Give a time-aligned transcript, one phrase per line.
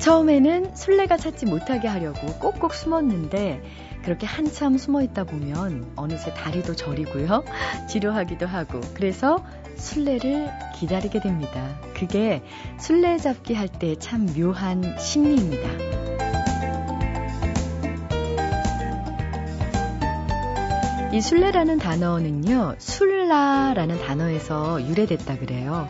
[0.00, 3.62] 처음에는 술래가 찾지 못하게 하려고 꼭꼭 숨었는데
[4.02, 7.44] 그렇게 한참 숨어 있다 보면 어느새 다리도 저리고요.
[7.88, 9.44] 지루하기도 하고 그래서
[9.76, 11.78] 술래를 기다리게 됩니다.
[11.94, 12.42] 그게
[12.78, 15.68] 술래 잡기 할 때 참 묘한 심리입니다.
[21.12, 25.88] 이 술래라는 단어는요, 술라라는 단어에서 유래됐다 그래요.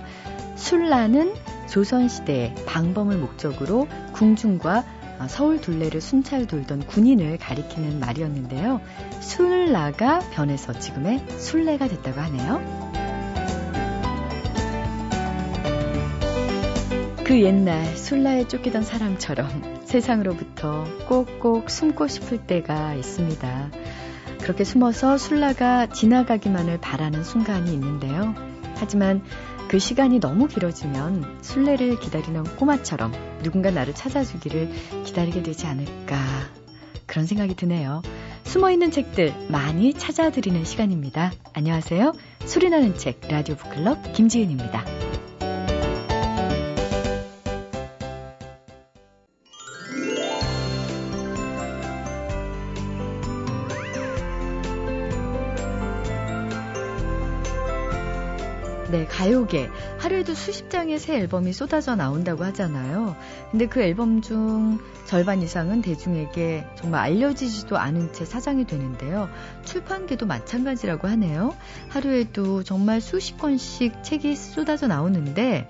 [0.56, 1.34] 술라는
[1.70, 4.84] 조선시대 방범을 목적으로 궁중과
[5.28, 8.80] 서울 둘레를 순찰 돌던 군인을 가리키는 말이었는데요.
[9.20, 12.90] 술라가 변해서 지금의 술래가 됐다고 하네요.
[17.24, 23.70] 그 옛날 술라에 쫓기던 사람처럼 세상으로부터 꼭꼭 숨고 싶을 때가 있습니다.
[24.40, 28.34] 그렇게 숨어서 술라가 지나가기만을 바라는 순간이 있는데요.
[28.76, 29.22] 하지만
[29.70, 33.12] 그 시간이 너무 길어지면 술래를 기다리는 꼬마처럼
[33.44, 34.68] 누군가 나를 찾아주기를
[35.04, 36.16] 기다리게 되지 않을까
[37.06, 38.02] 그런 생각이 드네요.
[38.42, 41.30] 숨어 있는 책들 많이 찾아드리는 시간입니다.
[41.52, 42.14] 안녕하세요.
[42.46, 45.09] 소리나는 책 라디오 북클럽 김지은입니다.
[59.20, 59.68] 가요계.
[59.98, 63.16] 하루에도 수십 장의 새 앨범이 쏟아져 나온다고 하잖아요.
[63.50, 69.28] 근데 그 앨범 중 절반 이상은 대중에게 정말 알려지지도 않은 채 사장이 되는데요.
[69.66, 71.54] 출판계도 마찬가지라고 하네요.
[71.90, 75.68] 하루에도 정말 수십 권씩 책이 쏟아져 나오는데,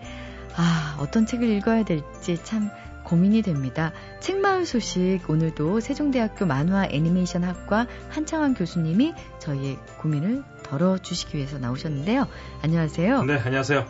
[0.55, 2.71] 아, 어떤 책을 읽어야 될지 참
[3.03, 3.91] 고민이 됩니다.
[4.21, 12.27] 책마을 소식 오늘도 세종대학교 만화 애니메이션 학과 한창환 교수님이 저희의 고민을 덜어주시기 위해서 나오셨는데요.
[12.63, 13.25] 안녕하세요.
[13.25, 13.87] 네, 안녕하세요.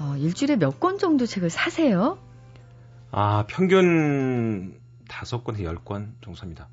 [0.00, 2.18] 어, 일주일에 몇 권 정도 책을 사세요?
[3.10, 4.74] 아, 평균
[5.08, 6.66] 다섯 권에서 열권 정도 삽니다.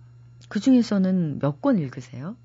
[0.47, 2.35] 그 중에서는 몇 권 읽으세요?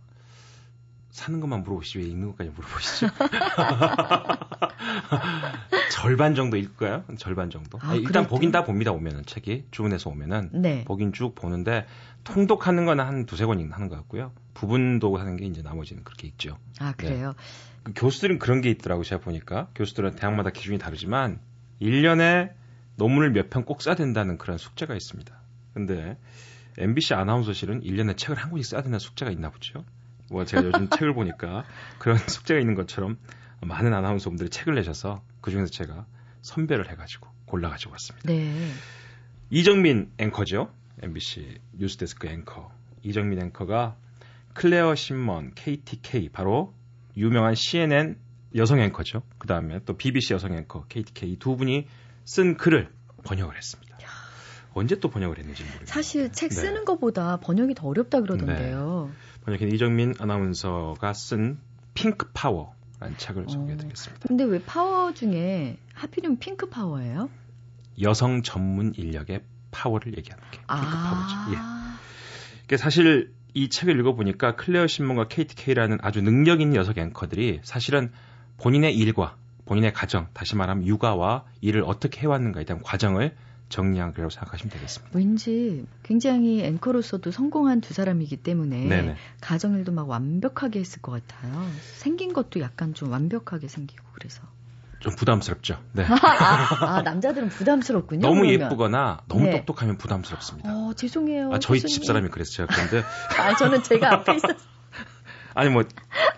[1.15, 3.07] 사는 것만 물어보시지 왜 읽는 것까지 물어보시죠?
[5.93, 7.05] 절반 정도 읽을까요?
[7.19, 7.79] 절반 정도.
[7.83, 8.91] 아, 일단 보긴 다 봅니다.
[8.91, 10.85] 오면은 책이 주문해서 오면은 네.
[10.85, 11.87] 보긴 쭉 보는데
[12.25, 14.33] 통독하는 건한 두세 권 하는 것 같고요.
[14.55, 16.59] 부분도 하는 게 이제 나머지는 그렇게 있죠.
[16.81, 17.35] 아 그래요.
[17.85, 17.93] 네.
[17.95, 21.39] 교수들은 그런 게 있더라고 제가 보니까 교수들은 대학마다 기준이 다르지만
[21.81, 22.51] 1년에
[22.97, 25.33] 논문을 몇 편 꼭 써야 된다는 그런 숙제가 있습니다.
[25.75, 26.19] 근데
[26.77, 29.85] MBC 아나운서실은 1년에 책을 한 권씩 써야 된다는 숙제가 있나 보죠.
[30.31, 31.65] 뭐 제가 요즘 책을 보니까
[31.99, 33.19] 그런 숙제가 있는 것처럼
[33.61, 36.07] 많은 아나운서분들이 책을 내셔서 그 중에서 제가
[36.43, 38.29] 선별을 해가지고 골라가지고 왔습니다.
[38.29, 38.53] 네.
[39.51, 40.73] 이정민 앵커죠.
[41.03, 42.71] MBC 뉴스데스크 앵커.
[43.03, 43.97] 이정민 앵커가
[44.55, 46.75] 클레어 쉽먼 케티 케이 바로
[47.17, 48.17] 유명한 CNN
[48.57, 49.23] 여성 앵커죠.
[49.39, 51.87] 그 다음에 또 BBC 여성 앵커 케티 케이 두 분이
[52.25, 52.91] 쓴 글을
[53.25, 53.84] 번역을 했습니다.
[54.75, 55.87] 언제 또 번역을 했는지 모르겠어요.
[55.87, 56.55] 사실 책 네.
[56.55, 56.85] 쓰는 네.
[56.85, 59.11] 것보다 번역이 더 어렵다 그러던데요.
[59.11, 59.45] 네.
[59.45, 61.59] 번역인 이정민 아나운서가 쓴
[61.95, 63.49] 핑크 파워라는 책을 어.
[63.49, 64.27] 소개해드리겠습니다.
[64.27, 67.31] 근데 왜 파워 중에 하필이면 핑크 파워예요?
[68.03, 71.47] 여성 전문 인력의 파워를 얘기하는 게 핑크 아.
[71.47, 71.63] 파워죠.
[72.73, 72.77] 예.
[72.77, 78.11] 사실 이 책을 읽어보니까 클레어 쉽먼과 케티 케이라는 아주 능력 있는 여성 앵커들이 사실은
[78.59, 79.37] 본인의 일과
[79.67, 83.35] 본인의 가정, 다시 말하면 육아와 일을 어떻게 해왔는가에 대한 과정을
[83.75, 85.19] 정리한 글이라고 생각하시면 되겠습니다.
[85.19, 89.17] 왠지 굉장히 앵커로서도 성공한 두 사람이기 때문에 네네.
[89.41, 91.67] 가정일도 막 완벽하게 했을 것 같아요.
[91.97, 94.43] 생긴 것도 약간 좀 완벽하게 생기고 그래서.
[95.01, 95.83] 좀 부담스럽죠.
[95.93, 96.05] 네.
[96.07, 98.21] 아, 아, 남자들은 부담스럽군요.
[98.23, 98.61] 너무 그러면.
[98.61, 99.51] 예쁘거나 너무 네.
[99.59, 100.71] 똑똑하면 부담스럽습니다.
[100.73, 101.53] 어, 죄송해요.
[101.53, 102.69] 아, 저희 집사람이 그랬어요.
[102.71, 103.03] 그런데
[103.39, 104.57] 아, 저는 제가 앞에 있었
[105.55, 105.83] 아니 뭐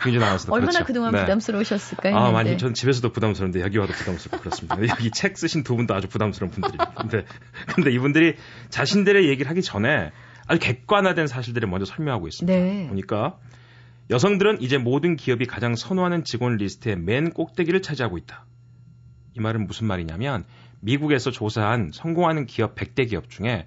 [0.00, 0.52] 굉장히 나왔어요.
[0.52, 0.86] 얼마나 그렇죠.
[0.86, 1.20] 그동안 네.
[1.20, 2.16] 부담스러우셨을까요?
[2.16, 4.76] 아 많이 전 집에서도 부담스러운데 여기 와도 부담스럽고 그렇습니다.
[4.88, 6.92] 여기 책 쓰신 두 분도 아주 부담스러운 분들입니다.
[6.94, 7.24] 근데
[7.74, 8.36] 근데 이분들이
[8.70, 10.12] 자신들의 얘기를 하기 전에
[10.46, 12.58] 아주 객관화된 사실들을 먼저 설명하고 있습니다.
[12.58, 12.86] 네.
[12.88, 13.38] 보니까
[14.10, 18.44] 여성들은 이제 모든 기업이 가장 선호하는 직원 리스트의 맨 꼭대기를 차지하고 있다.
[19.34, 20.44] 이 말은 무슨 말이냐면
[20.80, 23.66] 미국에서 조사한 성공하는 기업 100대 기업 중에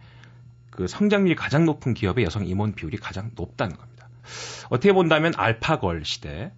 [0.70, 3.99] 그 성장률이 가장 높은 기업의 여성 임원 비율이 가장 높다는 겁니다.
[4.69, 6.51] 어떻게 본다면 알파걸 시대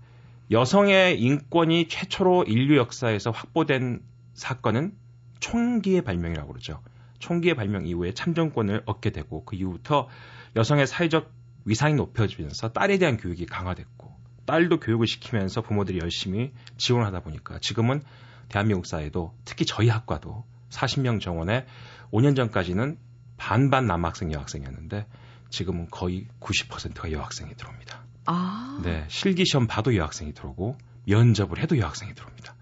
[0.51, 4.01] 여성의 인권이 최초로 인류 역사에서 확보된
[4.33, 4.93] 사건은
[5.39, 6.81] 총기의 발명이라고 그러죠.
[7.19, 10.09] 총기의 발명 이후에 참정권을 얻게 되고 그 이후부터
[10.55, 11.31] 여성의 사회적
[11.65, 14.11] 위상이 높여지면서 딸에 대한 교육이 강화됐고
[14.45, 18.01] 딸도 교육을 시키면서 부모들이 열심히 지원을 하다 보니까 지금은
[18.49, 21.65] 대한민국 사회도 특히 저희 학과도 40명 정원에
[22.11, 22.97] 5년 전까지는
[23.37, 25.05] 반반 남학생 여학생이었는데
[25.51, 28.03] 지금은 거의 90%가 여학생이 들어옵니다.
[28.25, 28.80] 아.
[28.83, 32.56] 네, 실기 시험 봐도 여학생이 들어오고 면접을 해도 여학생이 들어옵니다.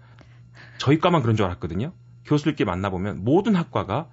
[0.78, 1.92] 저희 과만 그런 줄 알았거든요.
[2.24, 4.08] 교수들끼리 만나보면 모든 학과가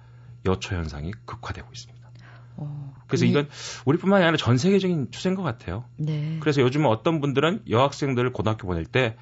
[0.46, 2.08] 여초 현상이 극화되고 있습니다.
[2.56, 3.30] 어, 그래서 이...
[3.30, 3.48] 이건
[3.84, 5.84] 우리뿐만이 아니라 전 세계적인 추세인 것 같아요.
[5.96, 6.38] 네.
[6.40, 9.16] 그래서 요즘은 어떤 분들은 여학생들을 고등학교 보낼 때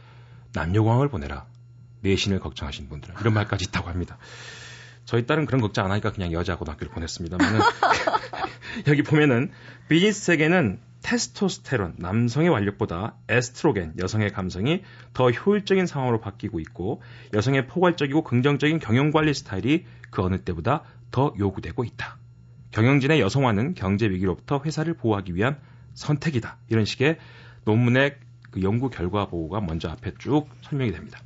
[0.55, 1.47] 남녀광을 보내라.
[2.01, 4.19] 내신을 걱정하시는 분들은 이런 말까지 있다고 합니다.
[5.05, 7.61] 저희 딸은 그런 걱정 안 하니까 그냥 여자 고등학교를 보냈습니다만은
[8.87, 9.51] 여기 보면은
[9.89, 14.83] 비즈니스 세계는 테스토스테론 남성의 완력보다 에스트로겐 여성의 감성이
[15.13, 17.01] 더 효율적인 상황으로 바뀌고 있고
[17.33, 20.83] 여성의 포괄적이고 긍정적인 경영 관리 스타일이 그 어느 때보다
[21.13, 22.19] 더 요구되고 있다.
[22.73, 25.59] 경영진의 여성화는 경제 위기로부터 회사를 보호하기 위한
[25.95, 26.59] 선택이다.
[26.69, 27.19] 이런 식의
[27.65, 28.17] 논문의
[28.51, 31.21] 그 연구 결과 보고가 먼저 앞에 쭉 설명이 됩니다.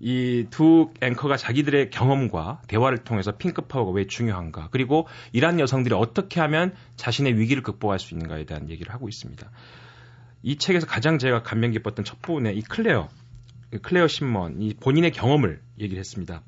[0.00, 6.40] 이 두 앵커가 자기들의 경험과 대화를 통해서 핑크 파워가 왜 중요한가 그리고 이란 여성들이 어떻게
[6.40, 9.50] 하면 자신의 위기를 극복할 수 있는가에 대한 얘기를 하고 있습니다.
[10.44, 13.08] 이 책에서 가장 제가 감명 깊었던 첫 부분에 이 클레어
[13.82, 16.42] 클레어 쉽먼 이 본인의 경험을 얘기를 했습니다.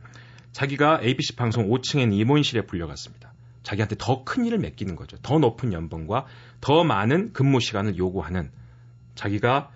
[0.52, 3.32] 자기가 ABC 방송 5층에 있는 임원실에 불려갔습니다.
[3.62, 5.16] 자기한테 더 큰 일을 맡기는 거죠.
[5.22, 6.26] 더 높은 연봉과
[6.60, 8.50] 더 많은 근무 시간을 요구하는
[9.16, 9.70] 자기가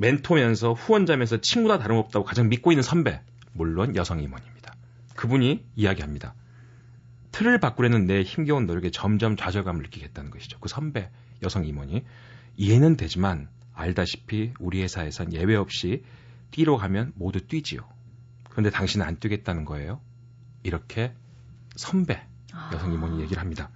[0.00, 3.20] 멘토면서 후원자면서 친구나 다름없다고 가장 믿고 있는 선배,
[3.52, 4.74] 물론 여성 임원입니다.
[5.14, 6.34] 그분이 이야기합니다.
[7.32, 10.58] 틀을 바꾸려는 내 힘겨운 노력에 점점 좌절감을 느끼겠다는 것이죠.
[10.58, 11.10] 그 선배,
[11.42, 12.04] 여성 임원이
[12.56, 16.02] 이해는 되지만 알다시피 우리 회사에선 예외 없이
[16.50, 17.80] 뛰러 가면 모두 뛰지요.
[18.48, 20.00] 그런데 당신은 안 뛰겠다는 거예요.
[20.62, 21.12] 이렇게
[21.76, 22.26] 선배,
[22.72, 23.70] 여성 임원이 얘기를 합니다.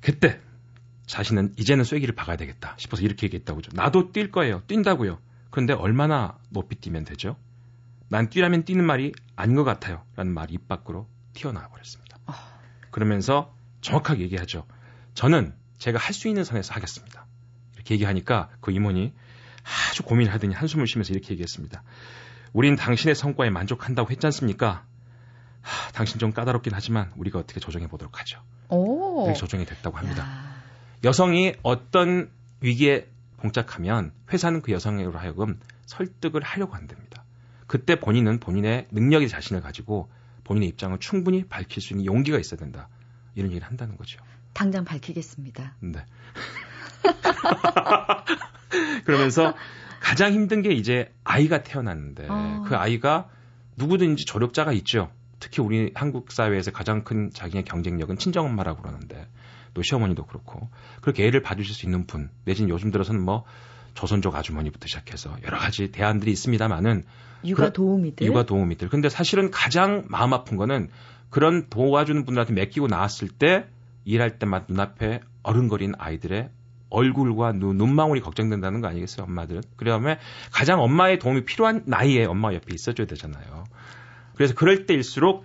[0.00, 0.40] 그때
[1.06, 4.62] 자신은 이제는 쐐기를 박아야 되겠다 싶어서 이렇게 얘기했다고 죠 나도 뛸 거예요.
[4.66, 5.18] 뛴다고요.
[5.50, 7.36] 그런데 얼마나 높이 뛰면 되죠?
[8.08, 10.02] 난 뛰라면 뛰는 말이 아닌 것 같아요.
[10.16, 12.18] 라는 말이 입 밖으로 튀어나와 버렸습니다.
[12.90, 14.66] 그러면서 정확하게 얘기하죠.
[15.14, 17.26] 저는 제가 할 수 있는 선에서 하겠습니다.
[17.74, 19.12] 이렇게 얘기하니까 그 임원이
[19.90, 21.82] 아주 고민을 하더니 한숨을 쉬면서 이렇게 얘기했습니다.
[22.52, 24.84] 우린 당신의 성과에 만족한다고 했지 않습니까?
[25.60, 28.40] 하, 당신 좀 까다롭긴 하지만 우리가 어떻게 조정해 보도록 하죠.
[28.68, 29.32] 오.
[29.34, 30.22] 조정이 됐다고 합니다.
[30.22, 30.45] 야.
[31.04, 33.06] 여성이 어떤 위기에
[33.38, 37.24] 봉착하면 회사는 그 여성으로 하여금 설득을 하려고 한답니다.
[37.66, 40.10] 그때 본인은 본인의 능력의 자신을 가지고
[40.44, 42.88] 본인의 입장을 충분히 밝힐 수 있는 용기가 있어야 된다.
[43.34, 44.20] 이런 얘기를 한다는 거죠.
[44.52, 45.74] 당장 밝히겠습니다.
[45.80, 46.04] 네.
[49.04, 49.54] 그러면서
[50.00, 52.64] 가장 힘든 게 이제 아이가 태어났는데 어.
[52.66, 53.28] 그 아이가
[53.76, 55.10] 누구든지 조력자가 있죠.
[55.40, 59.26] 특히 우리 한국 사회에서 가장 큰 자기의 경쟁력은 친정엄마라고 그러는데
[59.76, 60.70] 또 시어머니도 그렇고
[61.02, 63.44] 그렇게 애를 봐주실 수 있는 분 내지는 요즘 들어서는 뭐
[63.92, 67.04] 조선족 아주머니부터 시작해서 여러 가지 대안들이 있습니다만은
[67.44, 70.88] 육아 도우미들 육아 도우미들 근데 사실은 가장 마음 아픈 거는
[71.28, 73.66] 그런 도와주는 분들한테 맡기고 나왔을 때
[74.06, 76.48] 일할 때마다 눈앞에 어른거린 아이들의
[76.88, 79.62] 얼굴과 눈, 눈망울이 걱정된다는 거 아니겠어요, 엄마들은?
[79.76, 80.16] 그러면
[80.52, 83.64] 가장 엄마의 도움이 필요한 나이에 엄마 옆에 있어줘야 되잖아요.
[84.36, 85.44] 그래서 그럴 때일수록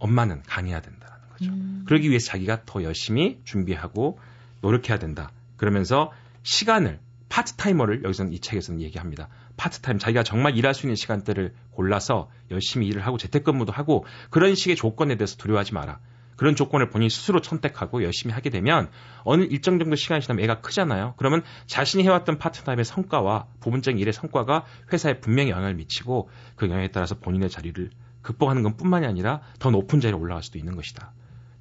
[0.00, 1.03] 엄마는 강해야 된다.
[1.44, 1.52] 거죠.
[1.52, 1.84] 음.
[1.86, 4.18] 그러기 위해서 자기가 더 열심히 준비하고
[4.60, 5.30] 노력해야 된다.
[5.56, 6.12] 그러면서
[6.42, 6.98] 시간을
[7.28, 9.28] 파트타이머를 여기서는 이 책에서는 얘기합니다.
[9.56, 14.76] 파트타임 자기가 정말 일할 수 있는 시간대를 골라서 열심히 일을 하고 재택근무도 하고 그런 식의
[14.76, 15.98] 조건에 대해서 두려워하지 마라.
[16.36, 18.90] 그런 조건을 본인이 스스로 선택하고 열심히 하게 되면
[19.22, 21.14] 어느 일정 정도 시간이 지나면 애가 크잖아요.
[21.16, 27.14] 그러면 자신이 해왔던 파트타임의 성과와 부분적인 일의 성과가 회사에 분명히 영향을 미치고 그 영향에 따라서
[27.16, 27.90] 본인의 자리를
[28.22, 31.12] 극복하는 것 뿐만이 아니라 더 높은 자리에 올라갈 수도 있는 것이다.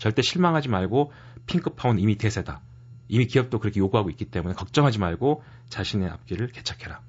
[0.03, 1.13] 절대 실망하지 말고
[1.45, 2.60] 핑크파운 이미 대세다.
[3.07, 7.00] 이미 기업도 그렇게 요구하고 있기 때문에 걱정하지 말고 자신의 앞길을 개척해라.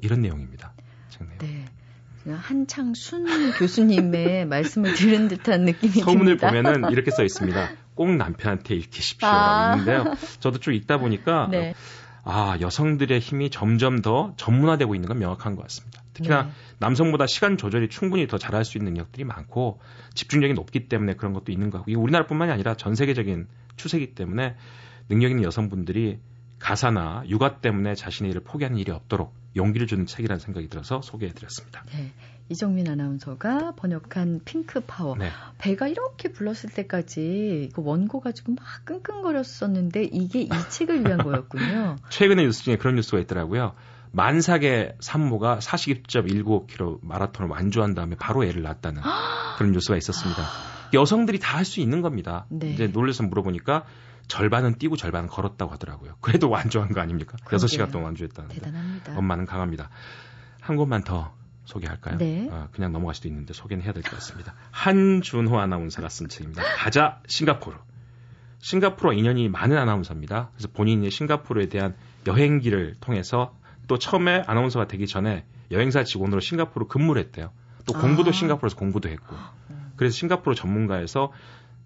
[0.00, 0.72] 이런 내용입니다.
[1.40, 1.66] 네.
[2.24, 6.48] 한창순 교수님의 말씀을 들은 듯한 느낌이 서문을 듭니다.
[6.48, 7.72] 보면은 이렇게 써 있습니다.
[7.94, 9.28] 꼭 남편한테 읽히십시오.
[9.28, 9.76] 아.
[9.76, 10.14] 있는데요.
[10.40, 11.74] 저도 쭉 읽다 보니까 네.
[12.24, 16.02] 아 여성들의 힘이 점점 더 전문화되고 있는 건 명확한 것 같습니다.
[16.14, 16.50] 특히나 네.
[16.78, 19.80] 남성보다 시간 조절이 충분히 더 잘할 수 있는 능력들이 많고
[20.14, 24.56] 집중력이 높기 때문에 그런 것도 있는 것 같고 이게 우리나라뿐만이 아니라 전 세계적인 추세이기 때문에
[25.08, 26.18] 능력 있는 여성분들이
[26.58, 31.84] 가사나 육아 때문에 자신의 일을 포기하는 일이 없도록 용기를 주는 책이라는 생각이 들어서 소개해드렸습니다.
[31.92, 32.12] 네.
[32.50, 35.16] 이정민 아나운서가 번역한 핑크 파워.
[35.16, 35.30] 네.
[35.58, 41.96] 배가 이렇게 불렀을 때까지 그 원고 가지고 막 끙끙거렸었는데 이게 이 책을 위한 거였군요.
[42.10, 43.74] 최근의 뉴스 중에 그런 뉴스가 있더라고요.
[44.12, 49.02] 만삭의 산모가 42.19km 마라톤을 완주한 다음에 바로 애를 낳았다는
[49.58, 50.42] 그런 뉴스가 있었습니다.
[50.92, 52.46] 여성들이 다 할 수 있는 겁니다.
[52.50, 52.70] 네.
[52.70, 53.84] 이제 놀래서 물어보니까
[54.28, 56.14] 절반은 뛰고 절반은 걸었다고 하더라고요.
[56.20, 57.36] 그래도 완주한 거 아닙니까?
[57.44, 57.66] 그러게요.
[57.66, 58.54] 6시간 동안 완주했다는데.
[58.54, 59.18] 대단합니다.
[59.18, 59.90] 엄마는 강합니다.
[60.60, 61.32] 한 곳만 더
[61.64, 62.18] 소개할까요?
[62.18, 62.48] 네.
[62.50, 64.54] 어, 그냥 넘어갈 수도 있는데 소개는 해야 될 것 같습니다.
[64.70, 66.62] 한준호 아나운서가 쓴 책입니다.
[66.76, 67.76] 가자 싱가포르.
[68.60, 70.50] 싱가포르와 인연이 많은 아나운서입니다.
[70.54, 71.94] 그래서 본인이 싱가포르에 대한
[72.26, 73.54] 여행기를 통해서
[73.86, 77.50] 또 처음에 아나운서가 되기 전에 여행사 직원으로 싱가포르 근무를 했대요.
[77.86, 78.32] 또 공부도 아.
[78.32, 79.36] 싱가포르에서 공부도 했고.
[79.96, 81.32] 그래서 싱가포르 전문가에서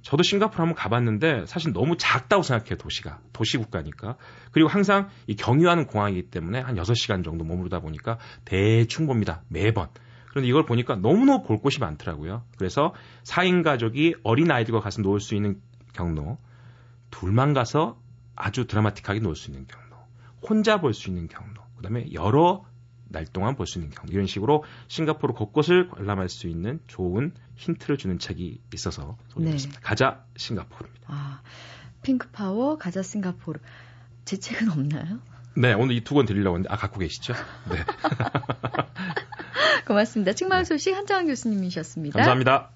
[0.03, 3.21] 저도 싱가포르 한번 가봤는데 사실 너무 작다고 생각해요, 도시가.
[3.33, 4.17] 도시 국가니까.
[4.53, 9.43] 그리고 항상 이 경유하는 공항이기 때문에 한 6시간 정도 머무르다 보니까 대충 봅니다.
[9.49, 9.89] 매번.
[10.31, 12.45] 그런데 이걸 보니까 너무너무 볼 곳이 많더라고요.
[12.59, 15.61] 그래서 4인 가족이 어린 아이들과 가서 놀 수 있는
[15.93, 16.39] 경로,
[17.11, 17.99] 둘만 가서
[18.37, 19.97] 아주 드라마틱하게 놀 수 있는 경로,
[20.49, 22.65] 혼자 볼 수 있는 경로, 그 다음에 여러
[23.09, 27.99] 날 동안 볼 수 있는 경로, 이런 식으로 싱가포르 곳곳을 관람할 수 있는 좋은 힌트를
[27.99, 29.81] 주는 책이 있어서 소개했습니다.
[29.81, 29.85] 네.
[29.87, 31.07] 가자 싱가포르입니다.
[31.09, 31.41] 아,
[32.03, 33.59] 핑크 파워 가자 싱가포르.
[34.25, 35.19] 제 책은 없나요?
[35.57, 37.35] 네, 오늘 이 두 권 드리려고 했는데, 아, 갖고 계시죠?
[37.71, 37.85] 네.
[39.87, 40.33] 고맙습니다.
[40.35, 42.19] 책마을 소식 한정환 교수님이셨습니다.
[42.19, 42.71] 감사합니다.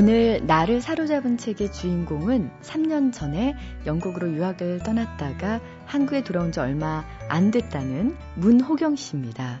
[0.00, 7.50] 오늘 나를 사로잡은 책의 주인공은 3년 전에 영국으로 유학을 떠났다가 한국에 돌아온 지 얼마 안
[7.50, 9.58] 됐다는 문호경 씨입니다.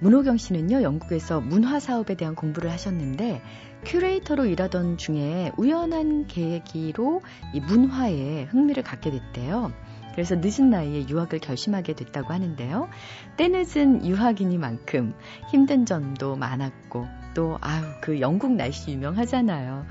[0.00, 3.40] 문호경 씨는요, 영국에서 문화 사업에 대한 공부를 하셨는데
[3.86, 7.22] 큐레이터로 일하던 중에 우연한 계기로
[7.54, 9.72] 이 문화에 흥미를 갖게 됐대요.
[10.12, 12.90] 그래서 늦은 나이에 유학을 결심하게 됐다고 하는데요.
[13.38, 15.14] 때늦은 유학이니만큼
[15.50, 19.86] 힘든 점도 많았고 또 아유 그 영국 날씨 유명하잖아요.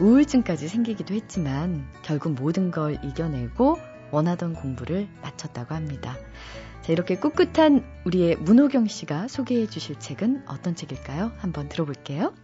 [0.00, 3.78] 우울증까지 생기기도 했지만 결국 모든 걸 이겨내고
[4.10, 6.16] 원하던 공부를 마쳤다고 합니다.
[6.82, 11.32] 자, 이렇게 꿋꿋한 우리의 문호경 씨가 소개해 주실 책은 어떤 책일까요?
[11.38, 12.34] 한번 들어볼게요.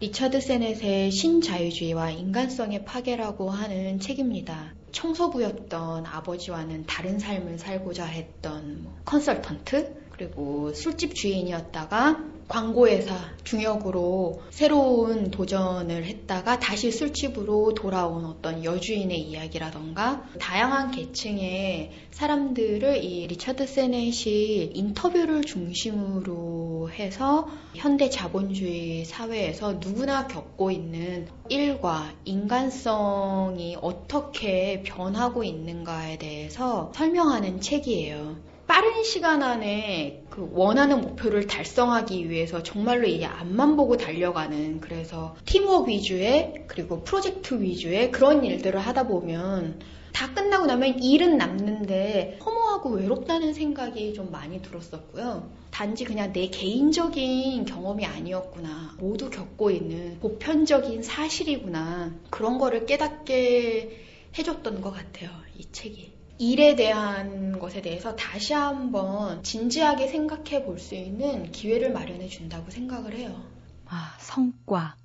[0.00, 4.74] 리처드 세넷의 신자유주의와 인간성의 파괴라고 하는 책입니다.
[4.90, 16.04] 청소부였던 아버지와는 다른 삶을 살고자 했던 뭐 컨설턴트 그리고 술집 주인이었다가 광고회사 중역으로 새로운 도전을
[16.04, 26.90] 했다가 다시 술집으로 돌아온 어떤 여주인의 이야기라던가 다양한 계층의 사람들을 이 리처드 세넷이 인터뷰를 중심으로
[26.90, 38.51] 해서 현대 자본주의 사회에서 누구나 겪고 있는 일과 인간성이 어떻게 변하고 있는가에 대해서 설명하는 책이에요.
[38.72, 45.90] 빠른 시간 안에 그 원하는 목표를 달성하기 위해서 정말로 이게 앞만 보고 달려가는 그래서 팀워크
[45.90, 49.78] 위주의 그리고 프로젝트 위주의 그런 일들을 하다 보면
[50.14, 55.50] 다 끝나고 나면 일은 남는데 허무하고 외롭다는 생각이 좀 많이 들었었고요.
[55.70, 58.96] 단지 그냥 내 개인적인 경험이 아니었구나.
[58.98, 62.14] 모두 겪고 있는 보편적인 사실이구나.
[62.30, 63.98] 그런 거를 깨닫게
[64.38, 65.28] 해줬던 것 같아요.
[65.58, 66.11] 이 책이.
[66.38, 73.14] 일에 대한 것에 대해서 다시 한번 진지하게 생각해 볼 수 있는 기회를 마련해 준다고 생각을
[73.14, 73.42] 해요.
[73.86, 74.96] 아, 성과,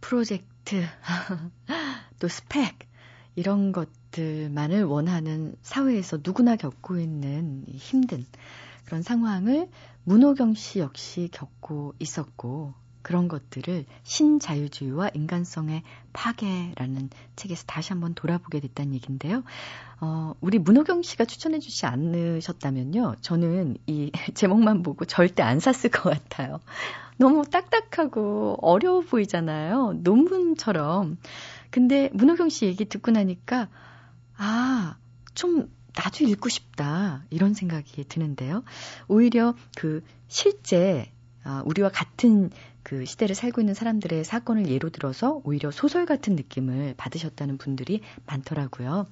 [0.00, 0.84] 프로젝트,
[2.18, 2.78] 또 스펙,
[3.36, 8.26] 이런 것들만을 원하는 사회에서 누구나 겪고 있는 힘든
[8.84, 9.70] 그런 상황을
[10.04, 18.94] 문호경 씨 역시 겪고 있었고, 그런 것들을 신자유주의와 인간성의 파괴라는 책에서 다시 한번 돌아보게 됐다는
[18.94, 19.42] 얘기인데요.
[20.00, 23.16] 어, 우리 문호경 씨가 추천해 주지 않으셨다면요.
[23.20, 26.60] 저는 이 제목만 보고 절대 안 샀을 것 같아요.
[27.16, 29.94] 너무 딱딱하고 어려워 보이잖아요.
[30.02, 31.18] 논문처럼.
[31.70, 33.68] 근데 문호경 씨 얘기 듣고 나니까
[34.36, 34.96] 아,
[35.34, 37.24] 좀 나도 읽고 싶다.
[37.30, 38.62] 이런 생각이 드는데요.
[39.06, 41.12] 오히려 그 실제
[41.44, 42.50] 아, 우리와 같은
[42.82, 49.06] 그 시대를 살고 있는 사람들의 사건을 예로 들어서 오히려 소설 같은 느낌을 받으셨다는 분들이 많더라고요.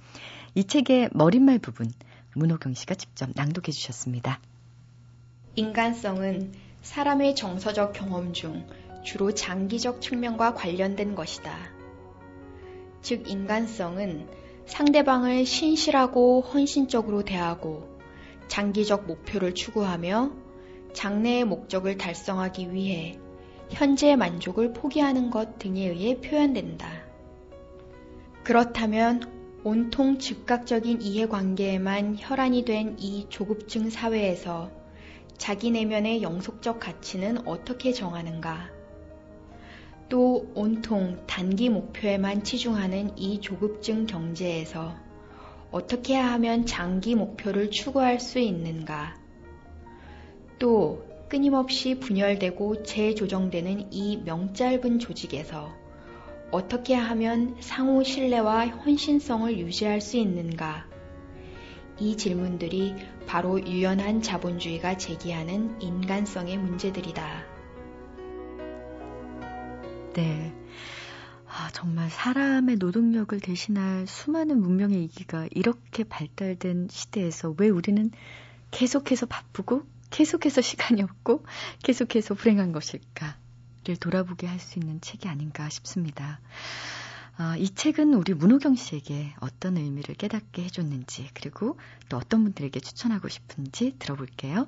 [0.54, 1.90] 이 책의 머릿말 부분
[2.34, 4.40] 문호경 씨가 직접 낭독해 주셨습니다.
[5.56, 8.66] 인간성은 사람의 정서적 경험 중
[9.04, 11.56] 주로 장기적 측면과 관련된 것이다.
[13.02, 14.28] 즉, 인간성은
[14.66, 17.98] 상대방을 신실하고 헌신적으로 대하고
[18.48, 20.32] 장기적 목표를 추구하며
[20.92, 23.18] 장래의 목적을 달성하기 위해
[23.70, 27.08] 현재 만족을 포기하는 것 등에 의해 표현된다.
[28.44, 34.70] 그렇다면 온통 즉각적인 이해관계에만 혈안이 된 이 조급증 사회에서
[35.36, 38.70] 자기 내면의 영속적 가치는 어떻게 정하는가?
[40.08, 44.96] 또 온통 단기 목표에만 치중하는 이 조급증 경제에서
[45.70, 49.16] 어떻게 하면 장기 목표를 추구할 수 있는가?
[50.58, 55.72] 또 끊임없이 분열되고 재조정되는 이 명짧은 조직에서
[56.50, 60.86] 어떻게 하면 상호 신뢰와 헌신성을 유지할 수 있는가?
[62.00, 62.94] 이 질문들이
[63.26, 67.44] 바로 유연한 자본주의가 제기하는 인간성의 문제들이다.
[70.14, 70.54] 네.
[71.46, 78.10] 아, 정말 사람의 노동력을 대신할 수많은 문명의 이기가 이렇게 발달된 시대에서 왜 우리는
[78.70, 81.44] 계속해서 바쁘고 계속해서 시간이 없고
[81.82, 86.40] 계속해서 불행한 것일까를 돌아보게 할 수 있는 책이 아닌가 싶습니다.
[87.36, 93.28] 아, 이 책은 우리 문호경 씨에게 어떤 의미를 깨닫게 해줬는지 그리고 또 어떤 분들에게 추천하고
[93.28, 94.66] 싶은지 들어볼게요.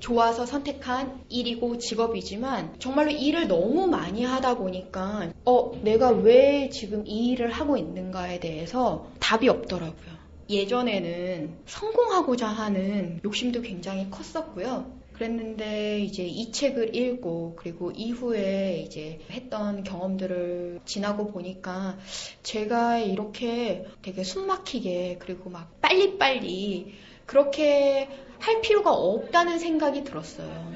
[0.00, 7.28] 좋아서 선택한 일이고 직업이지만 정말로 일을 너무 많이 하다 보니까 어 내가 왜 지금 이
[7.30, 10.13] 일을 하고 있는가에 대해서 답이 없더라고요.
[10.48, 15.04] 예전에는 성공하고자 하는 욕심도 굉장히 컸었고요.
[15.14, 21.96] 그랬는데 이제 이 책을 읽고 그리고 이후에 이제 했던 경험들을 지나고 보니까
[22.42, 26.94] 제가 이렇게 되게 숨막히게 그리고 막 빨리빨리
[27.26, 28.08] 그렇게
[28.40, 30.72] 할 필요가 없다는 생각이 들었어요.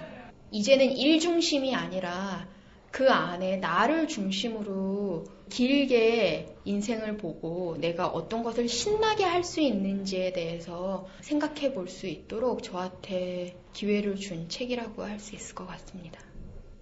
[0.53, 2.49] 이제는 일 중심이 아니라
[2.91, 11.07] 그 안에 나를 중심으로 길게 인생을 보고 내가 어떤 것을 신나게 할 수 있는지에 대해서
[11.21, 16.21] 생각해 볼 수 있도록 저한테 기회를 준 책이라고 할 수 있을 것 같습니다.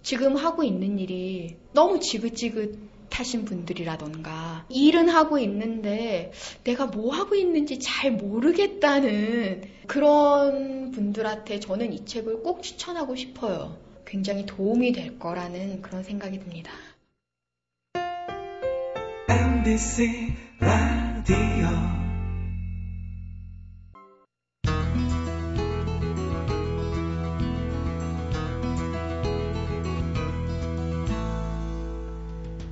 [0.01, 6.31] 지금 하고 있는 일이 너무 지긋지긋하신 분들이라던가 일은 하고 있는데
[6.63, 13.77] 내가 뭐 하고 있는지 잘 모르겠다는 그런 분들한테 저는 이 책을 꼭 추천하고 싶어요.
[14.07, 16.71] 굉장히 도움이 될 거라는 그런 생각이 듭니다.
[19.29, 21.67] MBC 라디오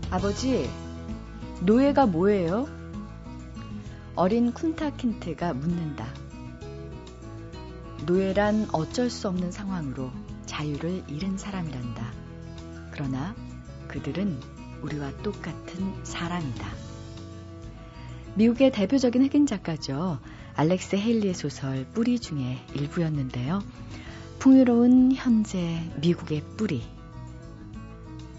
[0.09, 0.69] 아버지,
[1.63, 2.65] 노예가 뭐예요?
[4.15, 6.07] 어린 쿤타킨트가 묻는다.
[8.05, 10.09] 노예란 어쩔 수 없는 상황으로
[10.55, 12.13] 자유를 잃은 사람이란다.
[12.91, 13.35] 그러나
[13.89, 14.39] 그들은
[14.83, 16.65] 우리와 똑같은 사람이다.
[18.35, 20.19] 미국의 대표적인 흑인 작가죠.
[20.55, 23.61] 알렉스 헤일리의 소설 뿌리 중에 일부였는데요.
[24.39, 26.83] 풍요로운 현재 미국의 뿌리.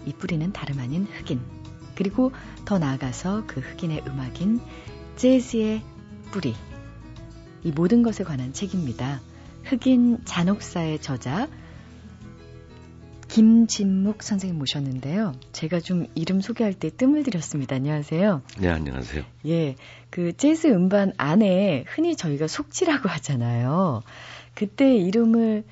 [0.07, 1.39] 이 뿌리는 다름 아닌 흑인.
[1.93, 2.31] 그리고
[2.65, 4.59] 더 나아가서 그 흑인의 음악인
[5.17, 5.83] 재즈의
[6.31, 6.55] 뿌리.
[7.63, 9.21] 이 모든 것에 관한 책입니다.
[9.65, 11.47] 흑인 잔혹사의 저자
[13.27, 15.33] 김진묵 선생님 모셨는데요.
[15.51, 17.75] 제가 좀 이름 소개할 때 뜸을 들였습니다.
[17.75, 18.41] 안녕하세요.
[18.59, 19.23] 네, 안녕하세요.
[19.47, 19.75] 예.
[20.09, 24.01] 그 재즈 음반 안에 흔히 저희가 속지라고 하잖아요.
[24.55, 25.65] 그때 이름을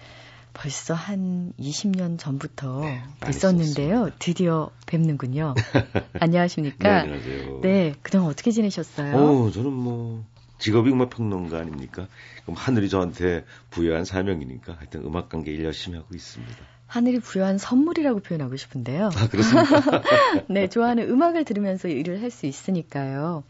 [0.53, 4.09] 벌써 한 20년 전부터 네, 있었는데요.
[4.19, 5.53] 드디어 뵙는군요.
[6.19, 6.89] 안녕하십니까?
[6.89, 7.59] 네, 안녕하세요.
[7.61, 9.15] 네, 그동안 어떻게 지내셨어요?
[9.15, 10.23] 어, 저는 뭐
[10.59, 12.07] 직업이 음악 평론가 아닙니까?
[12.43, 16.74] 그럼 하늘이 저한테 부여한 사명이니까 하여튼 음악 관계 일 열심히 하고 있습니다.
[16.95, 19.09] 하늘이 부여한 선물이라고 표현하고 싶은데요.
[19.13, 20.01] 아, 그렇습니까?
[20.47, 23.43] 네, 좋아하는 음악을 들으면서 일을 할 수 있으니까요.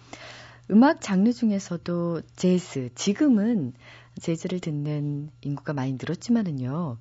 [0.71, 3.73] 음악 장르 중에서도 재즈, 지금은
[4.19, 6.97] 재즈를 듣는 인구가 많이 늘었지만은요.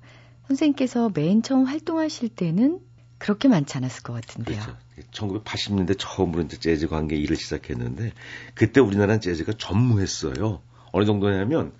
[0.47, 2.79] 선생님께서 맨 처음 활동하실 때는
[3.17, 4.61] 그렇게 많지 않았을 것 같은데요.
[4.93, 5.41] 그렇죠.
[5.43, 8.13] 1980년대 처음으로 이제 재즈 관계 일을 시작했는데
[8.53, 10.61] 그때 우리나라는 재즈가 전무했어요.
[10.91, 11.71] 어느 정도냐면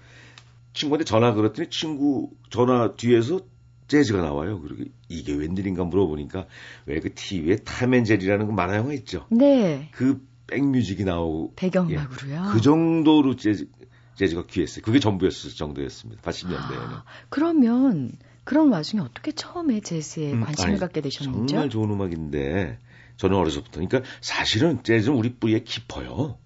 [0.74, 3.42] 친구한테 전화 걸었더니 친구 전화 뒤에서
[3.88, 4.60] 재즈가 나와요.
[4.62, 6.48] 그리고 이게 웬일인가 물어보니까
[6.86, 9.26] 왜 그 TV에 타멘젤이라는 그 만화 영화 있죠.
[9.30, 9.90] 네.
[9.92, 12.34] 그 백뮤직이 나오고 배경음악으로요.
[12.36, 13.68] 예, 그 정도로 재즈
[14.16, 14.82] 재즈가 귀했어요.
[14.84, 16.22] 그게 전부였을 정도였습니다.
[16.22, 16.94] 80년대에는.
[16.94, 18.12] 아, 그러면
[18.44, 21.52] 그런 와중에 어떻게 처음에 재즈에 음, 관심을 아니, 갖게 되셨는지?
[21.54, 22.80] 정말 좋은 음악인데
[23.18, 23.82] 저는 어려서부터.
[23.82, 26.38] 그러니까 사실은 재즈는 우리 뿌리에 깊어요.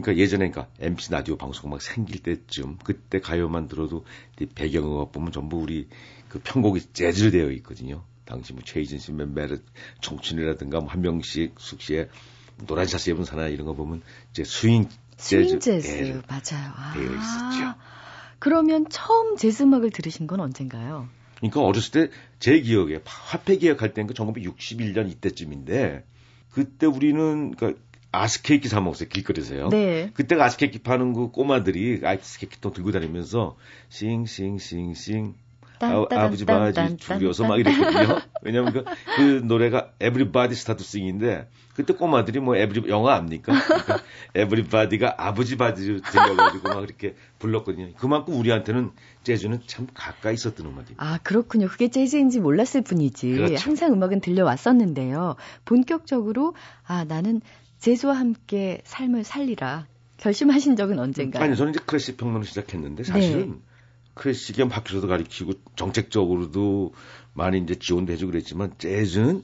[0.00, 4.04] 그러니까 예전에 그러니까 MC 라디오 방송 막 생길 때쯤 그때 가요만 들어도
[4.54, 5.88] 배경음악 보면 전부 우리
[6.28, 8.04] 그 편곡이 재즈로 되어 있거든요.
[8.24, 9.58] 당시 뭐 최희진 씨, 메르
[10.00, 12.08] 청춘이라든가 뭐 한명씩 숙시에
[12.66, 16.72] 노란 샤스 입은 사나이 이런 거 보면 이제 스윙 재즈, 스윙 재즈 예, 맞아요.
[16.74, 17.78] 아, 되어 있었죠.
[18.38, 21.08] 그러면 처음 재즈 음악을 들으신 건 언젠가요?
[21.40, 26.04] 그러니까 어렸을 때 제 기억에 화폐 개혁할 때는 1961년 이때쯤인데
[26.50, 27.80] 그때 우리는 그러니까
[28.22, 29.68] 아이스케키 사 먹었어요 길거리에서요.
[29.68, 30.10] 네.
[30.14, 33.56] 그때가 아이스케키 파는 그 꼬마들이 아이스케키 통 들고 다니면서
[33.88, 35.34] 싱싱싱싱
[35.80, 38.20] 아, 버지 바지 죽여서 막 이랬거든요.
[38.42, 38.84] 왜냐면 그,
[39.16, 43.52] 그 노래가 Everybody Start Sing인데 그때 꼬마들이 뭐 에브리 영어 압니까?
[43.52, 44.00] 그러니까
[44.34, 47.92] 에브리바디가 아버지 바지 들려가지고 막 이렇게 불렀거든요.
[47.98, 48.92] 그만큼 우리한테는
[49.24, 51.04] 재즈는 참 가까이 있었던 음악입니다.
[51.04, 51.68] 아 그렇군요.
[51.68, 53.56] 그게 재즈인지 몰랐을 뿐이지 그렇죠.
[53.56, 55.36] 항상 음악은 들려왔었는데요.
[55.66, 56.54] 본격적으로
[56.86, 57.42] 아 나는
[57.78, 59.86] 재즈와 함께 삶을 살리라
[60.16, 61.42] 결심하신 적은 언젠가요?
[61.42, 63.58] 아니 저는 이제 클래식 평론을 시작했는데 사실은 네.
[64.14, 66.94] 클래식은 박교서도 가리키고 정책적으로도
[67.34, 69.42] 많이 이제 지원도 해주고 그랬지만 재즈는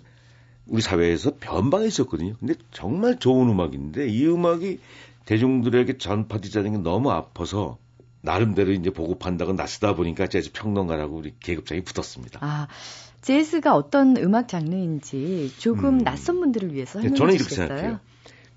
[0.66, 2.35] 우리 사회에서 변방에 있었거든요.
[2.38, 4.81] 근데 정말 좋은 음악인데 이 음악이
[5.27, 7.79] 대중들에게 전파되자는 게 너무 아파서
[8.23, 12.38] 나름대로 이제 보급한다고 나서다 보니까 재즈 평론가라고 우리 계급장이 붙었습니다.
[12.42, 12.68] 아,
[13.21, 18.01] 재즈가 어떤 음악 장르인지 조금 음, 낯선 분들을 위해서 설명해 저는 이렇게 생각해요.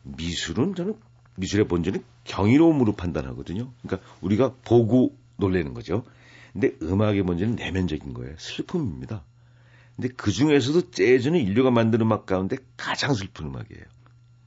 [0.05, 0.95] 미술은 저는
[1.35, 3.71] 미술의 본질은 경이로움으로 판단하거든요.
[3.81, 6.03] 그러니까 우리가 보고 놀래는 거죠.
[6.53, 8.35] 근데 음악의 본질은 내면적인 거예요.
[8.37, 9.23] 슬픔입니다.
[9.95, 13.83] 근데 그 중에서도 재즈는 인류가 만든 음악 가운데 가장 슬픈 음악이에요.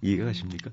[0.03, 0.71] 이해가 가십니까?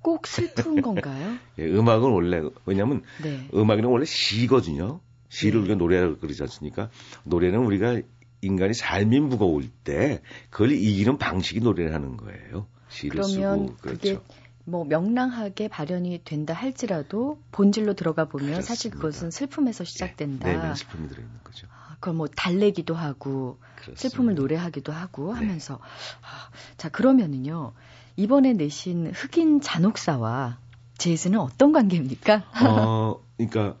[0.00, 1.36] 꼭 슬픈 건가요?
[1.58, 3.48] 예, 음악은 원래 왜냐하면 네.
[3.54, 5.00] 음악은 원래 시거든요.
[5.28, 5.58] 시를 네.
[5.60, 6.90] 우리가 노래라고 그러지 않습니까?
[7.24, 8.00] 노래는 우리가
[8.40, 12.66] 인간이 삶이 무거울 때 그걸 이기는 방식이 노래를 하는 거예요.
[12.88, 13.98] 시를 그러면 쓰고 그렇죠.
[13.98, 14.20] 그게
[14.64, 18.66] 뭐 명랑하게 발현이 된다 할지라도 본질로 들어가 보면 그렇습니다.
[18.66, 20.46] 사실 그것은 슬픔에서 시작된다.
[20.46, 21.66] 네, 내면 슬픔이 들어 있는 거죠.
[21.70, 24.00] 아, 그걸 뭐 달래기도 하고 그렇습니다.
[24.00, 25.40] 슬픔을 노래하기도 하고 네.
[25.40, 27.72] 하면서 아, 자 그러면은요
[28.16, 30.58] 이번에 내신 흑인 잔혹사와
[30.98, 32.44] 재즈는 어떤 관계입니까?
[32.66, 33.76] 어, 그러니까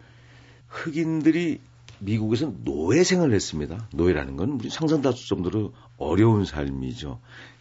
[0.68, 1.60] 흑인들이
[1.98, 3.88] 미국에서 노예 생활을 했습니다.
[3.92, 7.20] 노예라는 건 상상도 할수 정도로 어려운 삶이죠.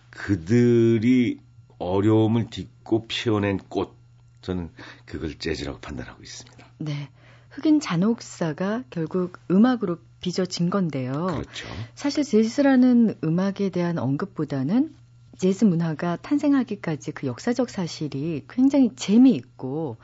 [0.10, 1.40] 그들이
[1.80, 3.96] 어려움을 딛고 피어낸 꽃,
[4.42, 4.70] 저는
[5.06, 6.66] 그걸 재즈라고 판단하고 있습니다.
[6.80, 7.10] 네.
[7.50, 11.26] 흑인 잔혹사가 결국 음악으로 빚어진 건데요.
[11.26, 11.68] 그렇죠.
[11.96, 14.96] 사실 재즈라는 음악에 대한 언급보다는
[15.38, 19.98] 재즈 문화가 탄생하기까지 그 역사적 사실이 굉장히 재미있고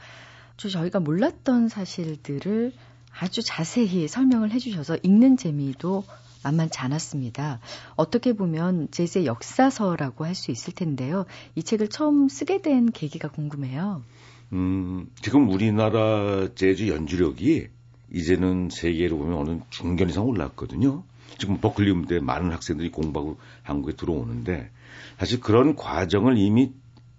[0.58, 2.72] 저희가 몰랐던 사실들을
[3.20, 6.04] 아주 자세히 설명을 해주셔서 읽는 재미도
[6.44, 7.60] 만만치 않았습니다.
[7.96, 11.26] 어떻게 보면 재즈의 역사서라고 할 수 있을 텐데요.
[11.56, 14.04] 이 책을 처음 쓰게 된 계기가 궁금해요.
[14.52, 17.68] 음, 지금 우리나라 재즈 연주력이
[18.12, 21.04] 이제는 세계로 보면 어느 중견 이상 올랐거든요.
[21.38, 24.70] 지금 버클리 음대 많은 학생들이 공부하고 한국에 들어오는데
[25.18, 26.74] 사실 그런 과정을 이미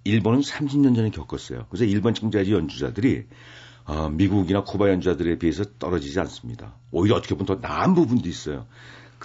[0.04, 1.66] 일본은 30년 전에 겪었어요.
[1.68, 3.26] 그래서 일본 재즈 연주자들이
[3.86, 6.74] 어, 미국이나 쿠바 연주자들에 비해서 떨어지지 않습니다.
[6.90, 8.66] 오히려 어떻게 보면 더 나은 부분도 있어요.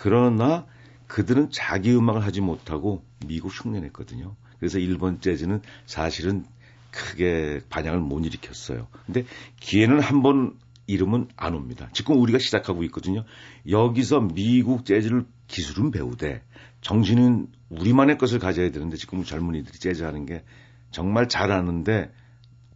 [0.02, 0.66] 그러나
[1.08, 4.34] 그들은 자기 음악을 하지 못하고 미국 흉내냈거든요.
[4.58, 6.46] 그래서 일본 재즈는 사실은
[6.92, 8.88] 크게 반향을 못 일으켰어요.
[9.06, 9.26] 근데
[9.60, 10.58] 기회는 한번
[10.88, 11.90] 이름은 안 옵니다.
[11.92, 13.26] 지금 우리가 시작하고 있거든요.
[13.70, 16.44] 여기서 미국 재즈를 기술은 배우되
[16.80, 20.46] 정신은 우리만의 것을 가져야 되는데 지금 젊은이들이 재즈 하는 게
[20.92, 22.10] 정말 잘하는데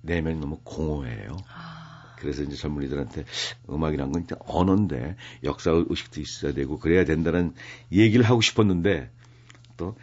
[0.01, 1.38] 내면이 너무 공허해요.
[2.23, 2.25] 아.
[2.25, 3.25] 그래서 이제 젊은이들한테
[3.69, 7.53] 음악이란 건 언어인데 역사 의식도 있어야 되고 그래야 된다는
[7.91, 9.09] 얘기를 하고 싶었는데
[9.77, 9.95] 또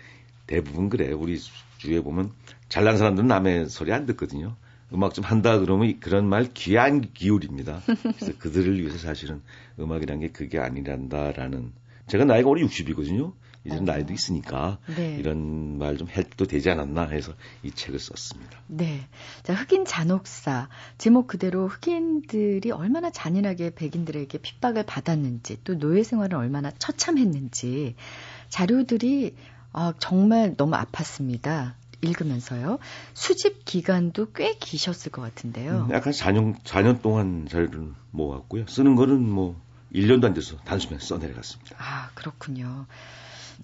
[0.47, 1.13] 대부분 그래.
[1.13, 1.41] 우리
[1.79, 2.33] 주위에 보면
[2.69, 4.57] 잘난 사람들은 남의 소리 안 듣거든요.
[4.93, 7.83] 음악 좀 한다 그러면 그런 말안 기울입니다.
[7.85, 9.41] 그래서 그들을 위해서 사실은
[9.79, 11.73] 음악이란 게 그게 아니란다라는
[12.09, 13.33] 제가 나이가 올해 60이거든요.
[13.65, 13.81] 이제 어.
[13.81, 15.17] 나이도 있으니까 네.
[15.17, 18.59] 이런 말좀 해도 되지 않았나 해서 이 책을 썼습니다.
[18.67, 19.07] 네.
[19.43, 20.69] 자, 흑인 잔혹사.
[20.97, 27.97] 제목 그대로 흑인들이 얼마나 잔인하게 백인들에게 핍박을 받았는지 또 노예 생활을 얼마나 처참했는지
[28.49, 29.35] 자료들이
[29.73, 31.75] 아, 정말 너무 아팠습니다.
[32.03, 32.79] 읽으면서요.
[33.13, 35.87] 수집 기간도 꽤 기셨을 것 같은데요.
[35.89, 38.67] 음, 약간 4년, 4년 동안 자료를 모았고요.
[38.69, 39.61] 쓰는 거는 뭐
[39.95, 41.77] 1년도 안 돼서 단숨에 써내려갔습니다.
[41.79, 42.87] 아, 그렇군요.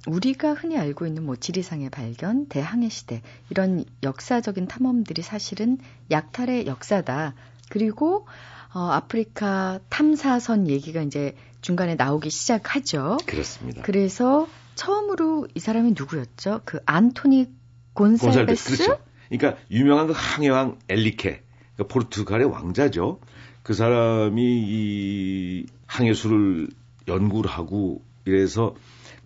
[0.06, 5.78] 우리가 흔히 알고 있는 뭐 지리상의 발견, 대항해 시대 이런 역사적인 탐험들이 사실은
[6.11, 7.35] 약탈의 역사다.
[7.70, 8.26] 그리고
[8.74, 13.16] 어, 아프리카 탐사선 얘기가 이제 중간에 나오기 시작하죠.
[13.26, 13.82] 그렇습니다.
[13.82, 16.61] 그래서 처음으로 이 사람이 누구였죠?
[16.64, 17.48] 그 안토니
[17.94, 18.76] 곤살베스.
[18.76, 19.02] 그렇죠.
[19.28, 21.42] 그러니까 유명한 그 항해왕 엘리케,
[21.74, 23.20] 그러니까 포르투갈의 왕자죠.
[23.62, 26.68] 그 사람이 이 항해술을
[27.09, 28.74] 연구를 하고 이래서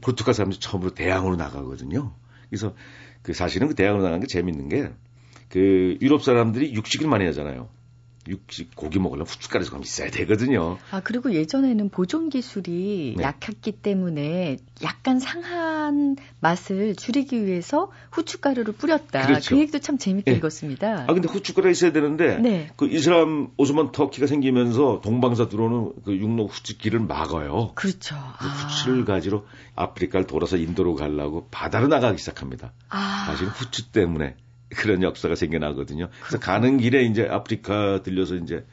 [0.01, 2.15] 포르투갈 사람들이 처음으로 대항으로 나가거든요.
[2.49, 2.75] 그래서
[3.23, 4.93] 그 사실은 그 대항으로 나가는 게 재밌는 게
[5.51, 7.69] 그 유럽 사람들이 육식을 많이 하잖아요.
[8.29, 10.79] 육식 고기 먹으려면 후춧가루가 좀 있어야 되거든요.
[10.91, 13.23] 아 그리고 예전에는 보존 기술이 네.
[13.23, 19.27] 약했기 때문에 약간 상한 맛을 줄이기 위해서 후춧가루를 뿌렸다.
[19.27, 19.55] 그렇죠.
[19.55, 20.37] 그 얘기도 참 재밌게 네.
[20.37, 21.07] 읽었습니다.
[21.09, 22.71] 아 근데 후춧가루 있어야 되는데 네.
[22.77, 27.73] 그 이슬람 오스만 터키가 생기면서 동방사 들어오는 그 육로 후춧길을 막아요.
[27.75, 28.17] 그렇죠.
[28.39, 28.49] 그 아.
[28.49, 29.45] 후추를 가지러
[29.77, 32.73] 아프리카를 돌아서 인도로 가려고 바다로 나가기 시작합니다.
[32.91, 33.25] 아.
[33.27, 34.37] 사실 후추 때문에.
[34.77, 36.09] 그런 역사가 생겨나거든요.
[36.21, 38.65] 그래서 가는 길에 이제 아프리카 들려서 이제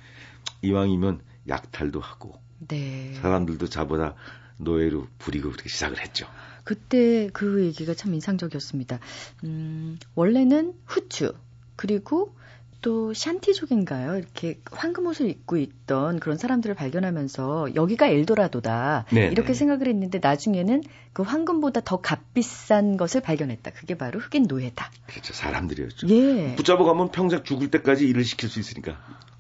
[0.62, 3.14] 이왕이면 약탈도 하고 네.
[3.16, 4.16] 사람들도 잡아다
[4.58, 6.28] 노예로 부리고 그렇게 시작을 했죠.
[6.64, 9.00] 그때 그 얘기가 참 인상적이었습니다.
[9.46, 11.34] 음, 원래는 후추
[11.76, 12.36] 그리고
[12.82, 14.18] 또 샨티족인가요?
[14.18, 19.54] 이렇게 황금 옷을 입고 있던 그런 사람들을 발견하면서 여기가 엘도라도다 네, 이렇게 네.
[19.54, 23.72] 생각을 했는데 나중에는 그 황금보다 더 값비싼 것을 발견했다.
[23.72, 24.92] 그게 바로 흑인 노예다.
[25.08, 25.34] 그렇죠.
[25.34, 26.08] 사람들이었죠.
[26.10, 26.56] 예.
[26.56, 28.98] 붙잡아 가면 평생 죽을 때까지 일을 시킬 수 있으니까.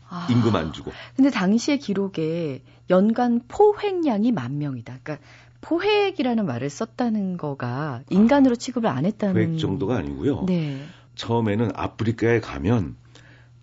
[0.09, 0.91] 아, 임금 안 주고.
[1.15, 4.99] 근데 당시의 기록에 연간 포획량이 만 명이다.
[5.03, 5.25] 그러니까
[5.61, 9.33] 포획이라는 말을 썼다는 거가 인간으로 취급을 안 했다는.
[9.33, 10.45] 포획 정도가 아니고요.
[10.47, 10.81] 네.
[11.15, 12.95] 처음에는 아프리카에 가면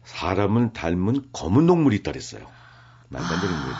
[0.04, 2.46] 사람을 닮은 검은 동물이 있다 그랬어요.
[3.08, 3.78] 말도 안 되는 거죠.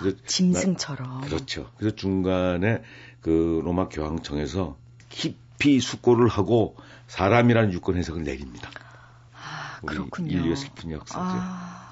[0.00, 1.20] 그래서 짐승처럼.
[1.20, 1.70] 나, 그렇죠.
[1.76, 2.82] 그래서 중간에
[3.20, 4.76] 그 로마 교황청에서
[5.08, 8.70] 깊이 숙고를 하고 사람이라는 유권 해석을 내립니다.
[9.32, 10.30] 아, 그렇군요.
[10.30, 11.20] 인류의 슬픈 역사죠.
[11.20, 11.84] 아.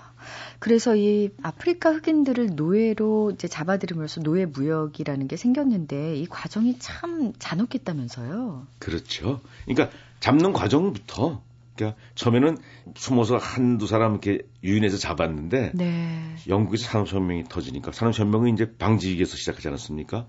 [0.59, 8.67] 그래서 이 아프리카 흑인들을 노예로 이제 잡아들임으로써 노예 무역이라는 게 생겼는데 이 과정이 참 잔혹했다면서요.
[8.79, 9.41] 그렇죠.
[9.65, 11.43] 그러니까 잡는 과정부터
[11.75, 12.59] 그러니까 처음에는
[12.97, 16.37] 숨어서 한두 사람 이렇게 유인해서 잡았는데 네.
[16.49, 20.27] 영국에서 산업혁명이 터지니까 산업혁명은 이제 방지기에서 시작하지 않았습니까?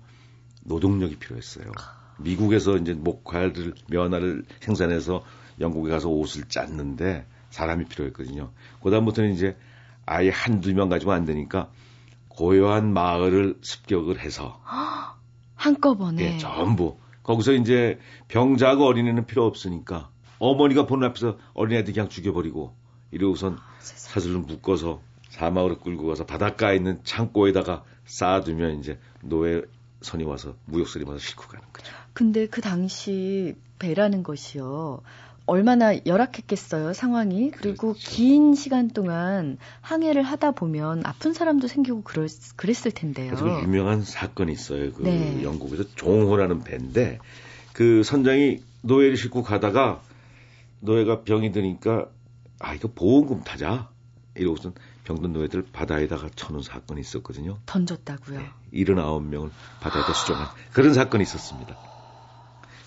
[0.64, 1.72] 노동력이 필요했어요.
[2.18, 5.24] 미국에서 이제 목화를 면화를 생산해서
[5.60, 8.50] 영국에 가서 옷을 짰는데 사람이 필요했거든요.
[8.82, 9.56] 그다음부터는 이제
[10.06, 11.70] 아예 한두 명 가지고 안 되니까
[12.28, 14.60] 고요한 마을을 습격을 해서
[15.54, 22.74] 한꺼번에 네, 전부 거기서 이제 병자고 어린애는 필요 없으니까 어머니가 보는 앞에서 어린애들 그냥 죽여버리고
[23.10, 29.62] 이러고선 아, 사슬로 묶어서 사막으로 끌고 가서 바닷가에 있는 창고에다가 쌓아두면 이제 노예
[30.02, 31.92] 선이 와서 무역선이 와서 싣고 가는 거죠.
[32.12, 35.00] 근데 그 당시 배라는 것이요.
[35.46, 37.50] 얼마나 열악했겠어요, 상황이.
[37.50, 38.10] 그리고 그렇죠.
[38.10, 43.34] 긴 시간 동안 항해를 하다 보면 아픈 사람도 생기고 그랬, 그랬을 텐데요.
[43.34, 44.92] 그 유명한 사건이 있어요.
[44.92, 45.42] 그 네.
[45.42, 47.18] 영국에서 종호라는 배인데
[47.74, 50.00] 그 선장이 노예를 싣고 가다가
[50.84, 52.08] 노예가 병이 드니까
[52.60, 53.90] 아 이거 보험금 타자
[54.34, 57.58] 이러고선 병든 노예들 바다에다가 쳐놓은 사건이 있었거든요.
[57.66, 58.38] 던졌다고요?
[58.38, 61.76] 네, 79명을 바다에다 수정한 그런 사건이 있었습니다.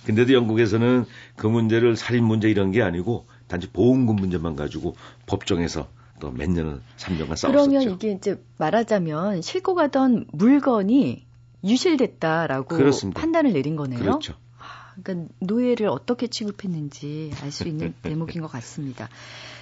[0.05, 1.05] 근데도 영국에서는
[1.35, 6.81] 그 문제를 살인 문제 이런 게 아니고 단지 보험금 문제만 가지고 법정에서 또 몇 년을
[6.97, 7.51] 3년간 싸웠었죠.
[7.51, 11.25] 그러면 이게 이제 말하자면 싣고 가던 물건이
[11.63, 13.19] 유실됐다라고 그렇습니다.
[13.21, 13.99] 판단을 내린 거네요.
[13.99, 14.33] 그렇죠.
[14.97, 19.09] 아, 그러니까 노예를 어떻게 취급했는지 알 수 있는 대목인 것 같습니다.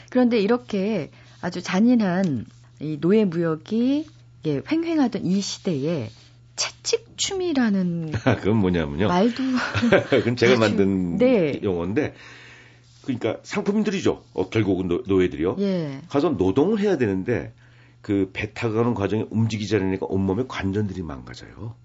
[0.09, 2.45] 그런데 이렇게 아주 잔인한
[2.79, 4.07] 이 노예 무역이
[4.47, 6.09] 예, 횡행하던 이 시대에
[6.55, 9.07] 채찍춤이라는 그건 뭐냐면요.
[9.07, 9.43] 말도
[10.09, 11.59] 그건 제가 만든 네.
[11.63, 12.13] 용어인데
[13.03, 14.23] 그러니까 상품들이죠.
[14.33, 16.01] 어, 결국은 노, 예들이요 예.
[16.09, 17.53] 가서 노동을 해야 되는데
[18.01, 21.75] 그 배 타가는 과정에 움직이지 않으니까 온몸에 관절들이 망가져요.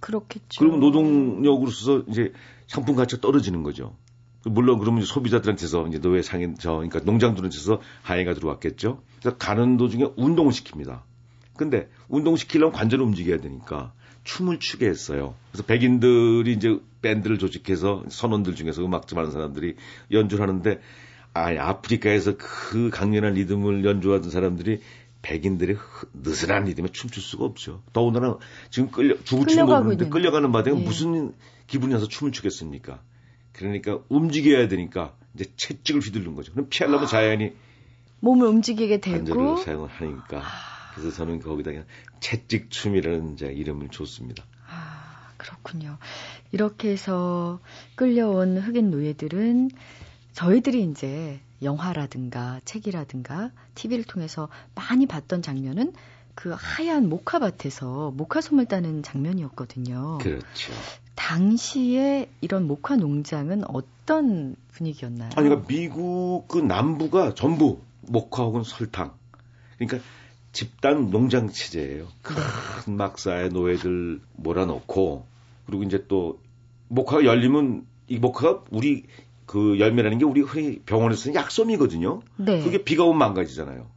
[0.00, 0.58] 그렇겠죠.
[0.58, 2.32] 그러면 노동력으로서 이제
[2.66, 3.96] 상품 가치가 떨어지는 거죠.
[4.44, 9.02] 물론 그러면 소비자들한테서 이제 노예 상인 저 그러니까 농장들한테서 항의가 들어왔겠죠.
[9.20, 11.02] 그래서 가는 도중에 운동을 시킵니다.
[11.56, 13.92] 근데 운동 시키려면 관절을 움직여야 되니까
[14.24, 15.34] 춤을 추게 했어요.
[15.50, 19.74] 그래서 백인들이 이제 밴드를 조직해서 선원들 중에서 음악 좀 하는 사람들이
[20.12, 20.80] 연주를 하는데
[21.34, 24.80] 아, 아프리카에서 그 강렬한 리듬을 연주하던 사람들이
[25.22, 25.76] 백인들의
[26.12, 27.82] 느슨한 리듬에 춤출 수가 없죠.
[27.92, 28.38] 더군다나
[28.70, 30.80] 지금 끌려 죽을 줄 모르는데 끌려가는 바닥에 예.
[30.80, 31.34] 무슨
[31.66, 33.02] 기분이 나서 춤을 추겠습니까?
[33.52, 36.52] 그러니까 움직여야 되니까 이제 채찍을 휘두른 거죠.
[36.52, 37.52] 그럼 피하려면 자연히
[38.20, 40.38] 몸을 움직이게 되고 관절을 사용을 하니까.
[40.38, 40.78] 아.
[40.94, 41.86] 그래서 저는 거기다 그냥
[42.20, 44.44] 채찍 춤이라는 이제 이름을 줬습니다.
[44.68, 45.98] 아, 그렇군요.
[46.50, 47.60] 이렇게 해서
[47.94, 49.70] 끌려온 흑인 노예들은
[50.32, 55.92] 저희들이 이제 영화라든가 책이라든가 TV를 통해서 많이 봤던 장면은
[56.34, 60.18] 그 하얀 모카밭에서 모카솜을 따는 장면이었거든요.
[60.18, 60.72] 그렇죠.
[61.16, 65.30] 당시에 이런 모카 농장은 어떤 분위기였나요?
[65.34, 69.14] 아니, 그러니까 미국 그 남부가 전부 모카 혹은 설탕.
[69.78, 69.98] 그러니까
[70.52, 72.06] 집단 농장 체제예요.
[72.22, 75.26] 큰 막사에 노예들 몰아넣고
[75.66, 76.40] 그리고 이제 또
[76.88, 79.04] 목화가 열리면 이 목화가 우리
[79.48, 82.20] 그 열매라는 게 우리 흔히 병원에서 쓰는 약솜이거든요.
[82.36, 82.62] 네.
[82.62, 83.88] 그게 비가 오면 망가지잖아요.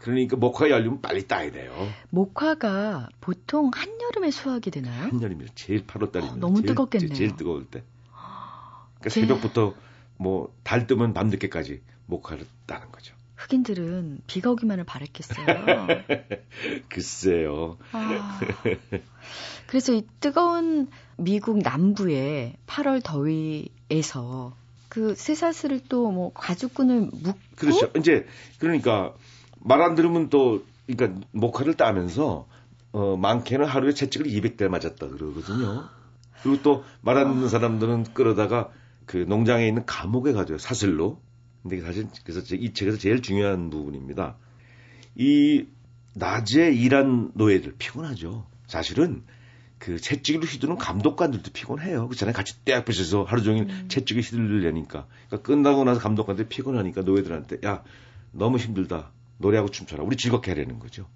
[0.00, 1.72] 그러니까 목화가 열리면 빨리 따야 돼요.
[2.10, 5.08] 목화가 보통 한여름에 수확이 되나요?
[5.10, 5.48] 한여름이요.
[5.56, 7.12] 제일 8월달이면 어, 너무 제일, 뜨겁겠네요.
[7.14, 7.82] 제일 뜨거울 때.
[8.12, 9.20] 그러니까 제...
[9.22, 9.74] 새벽부터
[10.16, 13.14] 뭐 달 뜨면 밤늦게까지 목화를 따는 거죠.
[13.36, 15.46] 흑인들은 비가 오기만을 바랬겠어요.
[16.88, 17.78] 글쎄요.
[17.92, 18.40] 아,
[19.66, 24.56] 그래서 이 뜨거운 미국 남부의 8월 더위에서
[24.94, 27.90] 그 쇠사슬을 또 뭐 가죽끈을 묶고 그렇죠.
[27.98, 28.26] 이제
[28.58, 29.14] 그러니까
[29.60, 32.46] 말 안 들으면 또 그러니까 목화를 따면서
[32.92, 35.88] 어 많게는 하루에 채찍을 200대 맞았다 그러거든요.
[36.42, 38.70] 그리고 또 말 안 듣는 사람들은 끌어다가
[39.06, 41.20] 그 농장에 있는 감옥에 가져요 사슬로
[41.62, 44.36] 근데 사실 그래서 이 책에서 제일 중요한 부분입니다.
[45.16, 45.66] 이
[46.14, 48.46] 낮에 일한 노예들 피곤하죠.
[48.66, 49.22] 사실은
[49.84, 52.08] 그 채찍으로 휘두르는 감독관들도 피곤해요.
[52.08, 52.32] 그렇잖아요.
[52.32, 53.84] 같이 떼 앞에서 하루 종일 음.
[53.88, 55.06] 채찍을 휘두르려니까.
[55.28, 57.82] 그러니까 끝나고 나서 감독관들 피곤하니까 노예들한테 야
[58.32, 59.12] 너무 힘들다.
[59.36, 60.02] 노래하고 춤춰라.
[60.02, 61.06] 우리 즐겁게 하려는 거죠.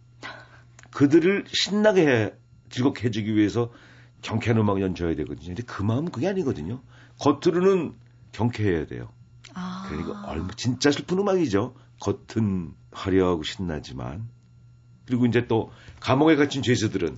[0.91, 2.33] 그들을 신나게 해,
[2.69, 3.73] 즐겁게 해주기 위해서
[4.21, 5.47] 경쾌한 음악을 연주해야 되거든요.
[5.47, 6.83] 근데 그 마음은 그게 아니거든요.
[7.21, 7.95] 겉으로는
[8.33, 9.09] 경쾌해야 돼요.
[9.55, 9.87] 아.
[9.89, 11.75] 그러니까 얼마 진짜 슬픈 음악이죠.
[12.01, 14.29] 겉은 화려하고 신나지만
[15.07, 17.17] 그리고 이제 또 감옥에 갇힌 죄수들은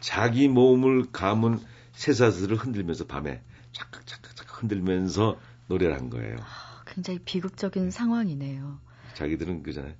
[0.00, 1.60] 자기 몸을 감은
[1.92, 6.36] 쇠사슬을 흔들면서 밤에 착각 착각 착각 흔들면서 노래를 한 거예요.
[6.40, 8.78] 아, 굉장히 비극적인 상황이네요.
[9.14, 9.94] 자기들은 그잖아요.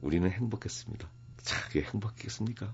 [0.00, 1.08] 우리는 행복했습니다.
[1.42, 2.72] 자기 행복했겠습니까?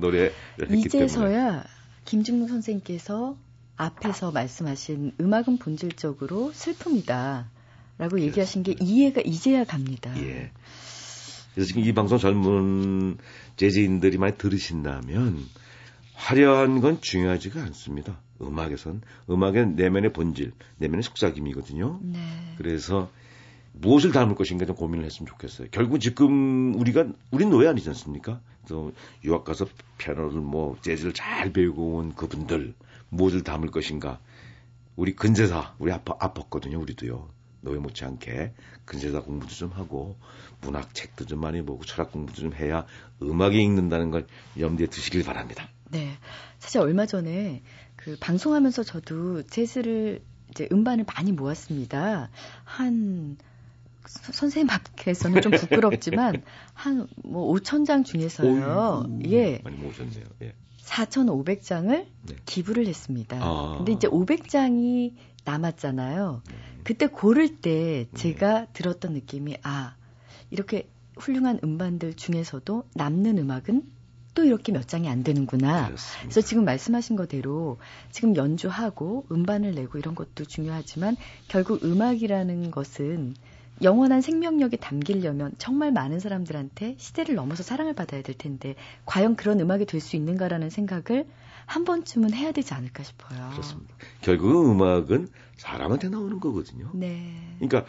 [0.00, 0.32] 노래
[0.70, 1.64] 이제서야
[2.04, 3.36] 김중무 선생님께서
[3.76, 7.50] 앞에서 말씀하신 음악은 본질적으로 슬픔이다.
[7.96, 10.12] 라고 얘기하신 게 이해가 이제야 갑니다.
[10.20, 10.50] 예.
[11.54, 13.16] 그래서 지금 이 방송 젊은
[13.56, 15.38] 재즈인들이 많이 들으신다면
[16.14, 18.18] 화려한 건 중요하지가 않습니다.
[18.40, 22.00] 음악에선 음악의 내면의 본질, 내면의 속삭임이거든요.
[22.02, 22.54] 네.
[22.58, 23.10] 그래서
[23.72, 25.68] 무엇을 담을 것인가 좀 고민을 했으면 좋겠어요.
[25.70, 28.40] 결국 지금 우리가 우린 노예 아니지 않습니까?
[28.64, 28.92] 그래서
[29.24, 29.66] 유학 가서
[29.98, 32.74] 피아노를 뭐 재즈를 잘 배우고 온 그분들
[33.10, 34.20] 무엇을 담을 것인가?
[34.96, 36.80] 우리 근세사 우리 아파 아팠거든요.
[36.80, 37.28] 우리도요.
[37.64, 38.52] 노예 못지않게
[38.84, 40.16] 근세사 공부도 좀 하고
[40.60, 42.86] 문학 책도 좀 많이 보고 철학 공부도 좀 해야
[43.22, 44.26] 음악이 읽는다는 걸
[44.58, 45.68] 염두에 두시길 바랍니다.
[45.90, 46.16] 네.
[46.58, 47.62] 사실 얼마 전에
[47.96, 52.30] 그 방송하면서 저도 재즈를 이제 음반을 많이 모았습니다.
[52.64, 53.36] 한
[54.06, 56.42] 선생님 앞에서는 좀 부끄럽지만
[56.74, 59.06] 한 뭐 5천 장 중에서요.
[59.08, 59.60] 오, 예.
[59.64, 60.24] 많이 모으셨네요.
[60.42, 60.54] 예.
[60.82, 62.36] 4,500장을 네.
[62.44, 63.38] 기부를 했습니다.
[63.40, 63.74] 아.
[63.78, 66.42] 근데 이제 500장이 남았잖아요.
[66.48, 66.54] 네.
[66.84, 68.14] 그때 고를 때 네.
[68.14, 68.66] 제가 네.
[68.72, 69.96] 들었던 느낌이 아,
[70.50, 73.82] 이렇게 훌륭한 음반들 중에서도 남는 음악은
[74.34, 75.86] 또 이렇게 몇 장이 안 되는구나.
[75.86, 76.20] 그렇습니다.
[76.22, 77.78] 그래서 지금 말씀하신 거대로
[78.10, 81.16] 지금 연주하고 음반을 내고 이런 것도 중요하지만
[81.48, 83.34] 결국 음악이라는 것은
[83.82, 89.84] 영원한 생명력이 담기려면 정말 많은 사람들한테 시대를 넘어서 사랑을 받아야 될 텐데 과연 그런 음악이
[89.86, 91.26] 될 수 있는가라는 생각을
[91.66, 93.50] 한 번쯤은 해야 되지 않을까 싶어요.
[93.52, 93.94] 그렇습니다.
[94.20, 96.90] 결국 음악은 사람한테 나오는 거거든요.
[96.94, 97.32] 네.
[97.58, 97.86] 그러니까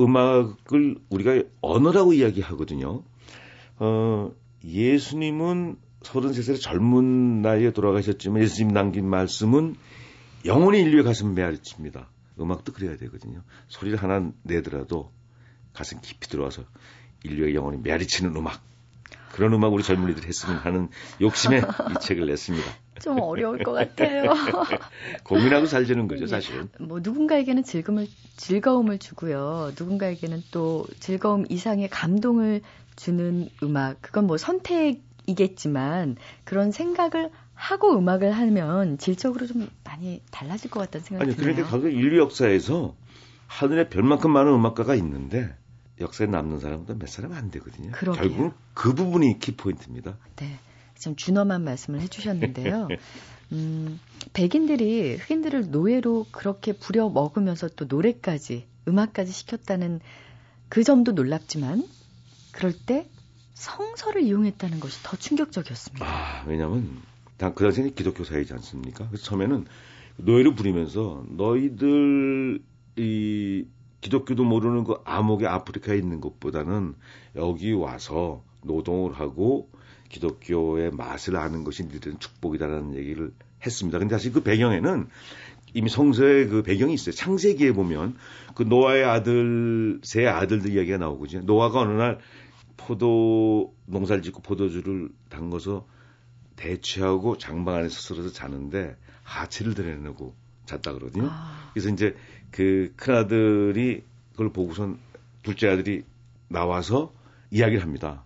[0.00, 3.02] 음악을 우리가 언어라고 이야기하거든요.
[3.80, 4.32] 어,
[4.64, 9.76] 예수님은 33살의 젊은 나이에 돌아가셨지만 예수님 남긴 말씀은
[10.46, 12.08] 영원히 인류의 가슴 메아리칩니다.
[12.40, 13.42] 음악도 그래야 되거든요.
[13.66, 15.10] 소리를 하나 내더라도
[15.78, 16.64] 가슴 깊이 들어와서
[17.22, 18.60] 인류의 영혼이 메아리치는 음악.
[19.30, 20.88] 그런 음악 우리 젊은이들이 했으면 하는
[21.20, 22.66] 욕심에 이 책을 냈습니다.
[23.00, 24.24] 좀 어려울 것 같아요.
[25.22, 26.68] 고민하고 살자는 거죠, 사실은.
[26.80, 29.72] 뭐 누군가에게는 즐거움을 즐거움을 주고요.
[29.78, 32.62] 누군가에게는 또 즐거움 이상의 감동을
[32.96, 34.02] 주는 음악.
[34.02, 41.36] 그건 뭐 선택이겠지만 그런 생각을 하고 음악을 하면 질적으로 좀 많이 달라질 것 같다는 생각이
[41.36, 41.54] 드네요.
[41.54, 42.96] 아니, 그런데 인류 역사에서
[43.46, 45.54] 하늘에 별만큼 많은 음악가가 있는데
[46.00, 47.92] 역사에 남는 사람도 몇 사람 안 되거든요.
[47.92, 48.22] 그러게요.
[48.22, 50.16] 결국 그 부분이 키포인트입니다.
[50.36, 50.58] 네.
[50.98, 52.88] 좀 준엄한 말씀을 해주셨는데요.
[53.52, 54.00] 음,
[54.32, 60.00] 백인들이 흑인들을 노예로 그렇게 부려 먹으면서 또 노래까지, 음악까지 시켰다는
[60.68, 61.84] 그 점도 놀랍지만,
[62.52, 63.08] 그럴 때
[63.54, 66.04] 성서를 이용했다는 것이 더 충격적이었습니다.
[66.04, 67.00] 아, 왜냐면,
[67.38, 69.06] 그 당시에는 기독교 사회지 않습니까?
[69.08, 69.66] 그래서 처음에는
[70.16, 72.60] 노예를 부리면서 너희들
[72.96, 73.64] 이
[74.00, 76.94] 기독교도 모르는 그 암흑의 아프리카에 있는 것보다는
[77.36, 79.70] 여기 와서 노동을 하고
[80.08, 83.32] 기독교의 맛을 아는 것이 니들은 축복이다라는 얘기를
[83.64, 83.98] 했습니다.
[83.98, 85.08] 근데 사실 그 배경에는
[85.74, 87.14] 이미 성서의 그 배경이 있어요.
[87.14, 88.16] 창세기에 보면
[88.54, 91.42] 그 노아의 아들, 세 아들들 이야기가 나오거든요.
[91.42, 92.18] 노아가 어느 날
[92.76, 95.86] 포도 농사를 짓고 포도주를 담궈서
[96.56, 100.34] 대취하고 장방 안에 서스러서 자는데 하체를 드러내고
[100.68, 101.28] 잤다 그러거든요.
[101.30, 101.70] 아.
[101.72, 102.14] 그래서 이제
[102.50, 104.98] 그 큰아들이 그걸 보고선
[105.42, 106.04] 둘째 아들이
[106.48, 107.12] 나와서
[107.50, 108.22] 이야기를 합니다.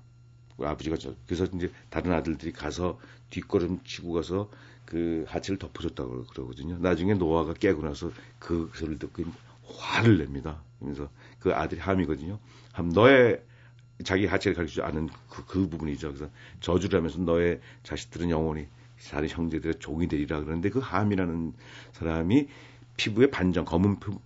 [0.56, 2.98] 그 아버지가 저, 그래서 이제 다른 아들들이 가서
[3.30, 4.50] 뒷걸음 치고 가서
[4.84, 6.76] 그 하체를 덮어줬다고 그러거든요.
[6.78, 9.24] 나중에 노아가 깨고 나서 그 소리를 듣고
[9.64, 10.60] 화를 냅니다.
[10.78, 12.38] 그러면서 그 아들이 함이거든요.
[12.72, 13.42] 함 너의
[14.04, 16.08] 자기 하체를 가르치지 않은 그, 그 부분이죠.
[16.08, 16.30] 그래서
[16.60, 18.66] 저주를 하면서 너의 자식들은 영원히
[19.10, 21.52] 다른 형제들의 종이 되리라 그러는데 그 함이라는
[21.92, 22.48] 사람이
[22.96, 24.20] 피부에 반점 검은 표,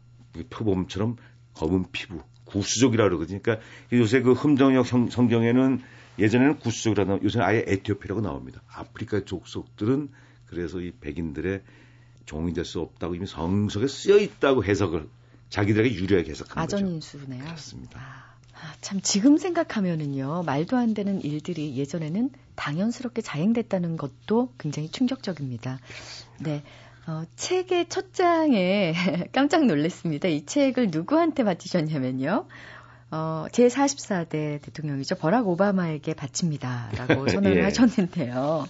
[0.50, 1.16] 표범처럼
[1.54, 3.40] 검은 피부 구수족이라 그러거든요.
[3.42, 5.80] 그러니까 요새 그 흠정역 성, 성경에는
[6.18, 8.62] 예전에는 구수족이라고 요새는 아예 에티오피라고 나옵니다.
[8.68, 10.08] 아프리카 족속들은
[10.46, 11.62] 그래서 이 백인들의
[12.26, 15.08] 종이 될 수 없다고 이미 성석에 쓰여 있다고 해석을
[15.48, 17.44] 자기들에게 유리하게 해석한 아전인수네요.
[17.44, 18.00] 그렇습니다.
[18.00, 18.25] 아,
[18.80, 25.78] 참 지금 생각하면은요 말도 안 되는 일들이 예전에는 당연스럽게 자행됐다는 것도 굉장히 충격적입니다.
[26.40, 26.62] 네.
[27.06, 28.92] 어, 책의 첫 장에
[29.32, 30.28] 깜짝 놀랐습니다.
[30.28, 32.46] 이 책을 누구한테 바치셨냐면요.
[33.12, 35.14] 어, 제44대 대통령이죠.
[35.14, 36.90] 버락 오바마에게 바칩니다.
[36.96, 37.62] 라고 선언을 예.
[37.62, 38.66] 하셨는데요.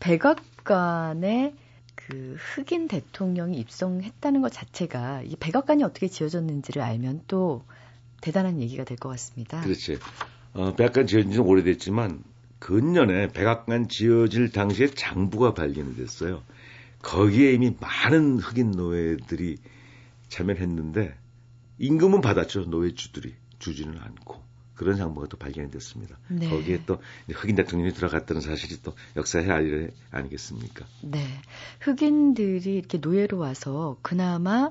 [0.00, 1.54] 백악관에
[1.94, 7.62] 그 흑인 대통령이 입성했다는 것 자체가 이 백악관이 어떻게 지어졌는지를 알면 또
[8.22, 9.60] 대단한 얘기가 될 것 같습니다.
[9.60, 9.98] 그렇지.
[10.54, 12.22] 어, 백악관 지어진 지는 오래됐지만
[12.58, 16.42] 근년에 백악관 지어질 당시에 장부가 발견이 됐어요.
[17.02, 19.56] 거기에 이미 많은 흑인 노예들이
[20.28, 21.14] 참여했는데
[21.78, 22.66] 임금은 받았죠.
[22.66, 24.40] 노예주들이 주지는 않고
[24.74, 26.16] 그런 장부가 또 발견이 됐습니다.
[26.28, 26.48] 네.
[26.48, 27.00] 거기에 또
[27.30, 30.86] 흑인 대통령이 들어갔다는 사실이 또 역사의 아리 아니겠습니까?
[31.02, 31.26] 네.
[31.80, 34.70] 흑인들이 이렇게 노예로 와서 그나마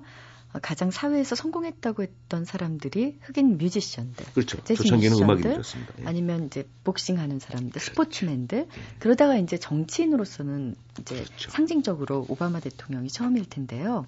[0.62, 4.26] 가장 사회에서 성공했다고 했던 사람들이 흑인 뮤지션들.
[4.34, 4.62] 그렇죠.
[4.64, 5.96] 재즈 초창기는 뮤지션들.
[6.02, 6.06] 예.
[6.06, 7.86] 아니면 이제 복싱하는 사람들, 그렇죠.
[7.86, 8.68] 스포츠맨들.
[9.00, 11.52] 그러다가 이제 정치인으로서는 이제 그렇죠.
[11.52, 14.06] 상징적으로 오바마 대통령이 처음일 텐데요.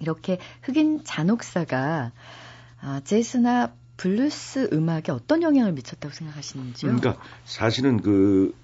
[0.00, 2.12] 이렇게 흑인 잔혹사가
[2.80, 6.96] 아, 재즈나 블루스 음악에 어떤 영향을 미쳤다고 생각하시는지요?
[6.96, 8.54] 그러니까 사실은 그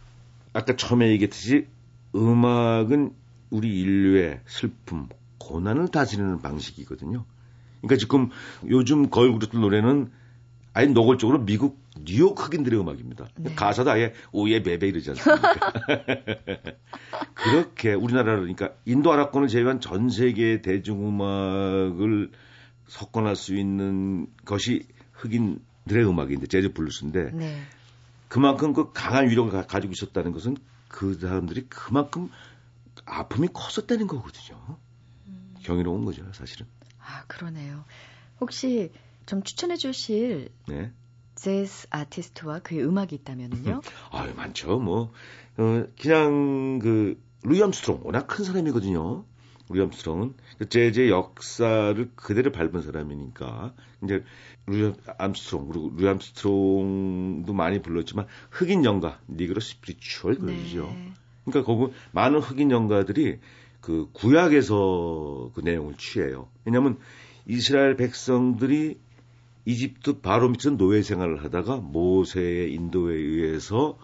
[0.52, 1.66] 아까 처음에 얘기했듯이
[2.14, 3.14] 음악은
[3.50, 5.08] 우리 인류의 슬픔,
[5.40, 7.24] 고난을 다스리는 방식이거든요.
[7.80, 8.30] 그러니까 지금
[8.68, 10.12] 요즘 걸그룹들 노래는
[10.72, 13.28] 아예 노골적으로 미국 뉴욕 흑인들의 음악입니다.
[13.36, 13.54] 네.
[13.54, 15.52] 가사도 아예 oh yeah baby 이러지 않습니까?
[17.34, 22.30] 그렇게 우리나라를 그러니까 인도 아랍권을 제외한 전 세계의 대중음악을
[22.86, 27.60] 석권할 수 있는 것이 흑인들의 음악인데 재즈 블루스인데 네.
[28.28, 32.30] 그만큼 그 강한 위력을 가, 가지고 있었다는 것은 그 사람들이 그만큼
[33.04, 34.78] 아픔이 컸었다는 거거든요.
[35.70, 36.66] 경이로운 거죠, 사실은.
[36.98, 37.84] 아, 그러네요.
[38.40, 38.90] 혹시
[39.26, 40.90] 좀 추천해 주실 네.
[41.36, 43.80] 재즈 아티스트와 그의 음악이 있다면요?
[44.10, 44.78] 아유, 많죠.
[44.80, 45.12] 뭐,
[45.56, 49.24] 어, 그냥 그, 루이 암스트롱, 워낙 큰 사람이거든요.
[49.70, 53.72] 루이 암스트롱은 그 재즈의 역사를 그대로 밟은 사람이니까,
[54.04, 54.24] 이제,
[54.66, 60.86] 루이 암스트롱, 그리고 루이 암스트롱도 많이 불렀지만, 흑인 연가, Negro spiritual 그러죠.
[60.88, 61.12] 네.
[61.44, 63.38] 그러니까 거기 많은 흑인 연가들이
[63.80, 66.48] 그 구약에서 그 내용을 취해요.
[66.64, 66.98] 왜냐하면
[67.46, 68.98] 이스라엘 백성들이
[69.64, 73.98] 이집트 바로 밑에서 노예 생활을 하다가 모세의 인도에 의해서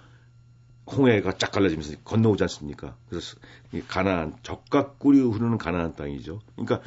[0.90, 2.96] 홍해가 쫙 갈라지면서 건너오지 않습니까?
[3.08, 3.36] 그래서
[3.72, 6.40] 이 가나안 적각 꿀이 흐르는 가나안 땅이죠.
[6.54, 6.80] 그러니까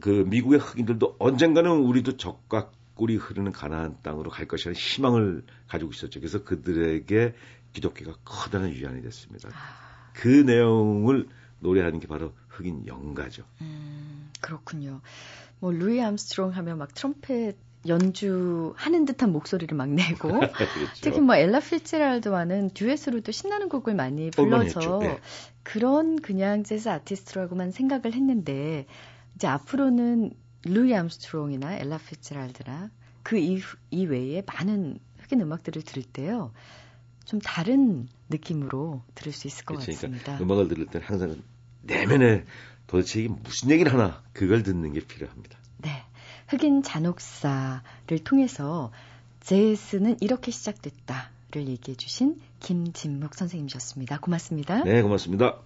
[0.00, 6.20] 그 미국의 흑인들도 언젠가는 우리도 적각 꿀이 흐르는 가나안 땅으로 갈 것이라는 희망을 가지고 있었죠.
[6.20, 7.34] 그래서 그들에게
[7.72, 9.48] 기독교가 커다란 위안이 됐습니다.
[10.12, 11.28] 그 내용을
[11.60, 13.44] 노래하는 게 바로 흑인 연가죠.
[13.60, 15.00] 음, 그렇군요.
[15.58, 17.56] 뭐 루이 암스트롱 하면 막 트럼펫
[17.86, 21.00] 연주하는 듯한 목소리를 막 내고 그렇죠.
[21.00, 25.00] 특히 뭐 엘라 피츠제랄드와는 듀엣으로도 신나는 곡을 많이 불러서.
[25.04, 25.18] 예.
[25.62, 28.86] 그런 그냥 재즈 아티스트라고만 생각을 했는데
[29.34, 30.32] 이제 앞으로는
[30.64, 32.90] 루이 암스트롱이나 엘라 피츠제랄드나
[33.22, 36.52] 그 이, 이외에 많은 흑인 음악들을 들을 때요.
[37.24, 39.92] 좀 다른 느낌으로 들을 수 있을 것 그렇죠.
[39.92, 40.36] 같습니다.
[40.36, 41.42] 그러니까 음악을 들을 때는 항상
[41.82, 42.44] 내면에
[42.86, 45.58] 도대체 이게 무슨 얘기를 하나 그걸 듣는 게 필요합니다.
[45.78, 46.04] 네.
[46.48, 47.80] 흑인 잔혹사를
[48.24, 48.90] 통해서
[49.40, 54.18] 재즈는 이렇게 시작됐다를 얘기해 주신 김진묵 선생님이셨습니다.
[54.18, 54.82] 고맙습니다.
[54.84, 55.60] 네, 고맙습니다.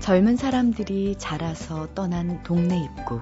[0.00, 3.20] 젊은 사람들이 자라서 떠난 동네 입구.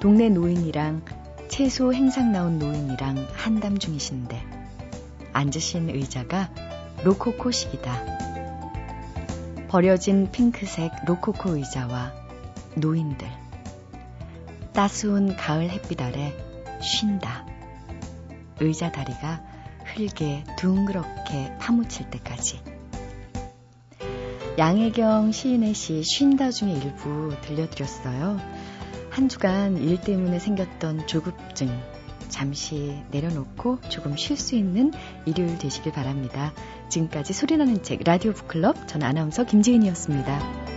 [0.00, 1.04] 동네 노인이랑
[1.48, 4.42] 채소 행상 나온 노인이랑 한담 중이신데
[5.32, 6.50] 앉으신 의자가
[7.04, 8.16] 로코코식이다.
[9.68, 12.12] 버려진 핑크색 로코코 의자와
[12.74, 13.28] 노인들.
[14.72, 16.34] 따스운 가을 햇빛 아래
[16.80, 17.46] 쉰다.
[18.60, 19.42] 의자 다리가
[19.84, 22.60] 흙에 둥그렇게 파묻힐 때까지.
[24.58, 28.55] 양혜경 시인의 시 쉰다 중에 일부 들려드렸어요.
[29.16, 31.70] 한 주간 일 때문에 생겼던 조급증
[32.28, 34.92] 잠시 내려놓고 조금 쉴 수 있는
[35.24, 36.52] 일요일 되시길 바랍니다.
[36.90, 40.75] 지금까지 소리나는 책 라디오 북클럽 전 아나운서 김지은이었습니다.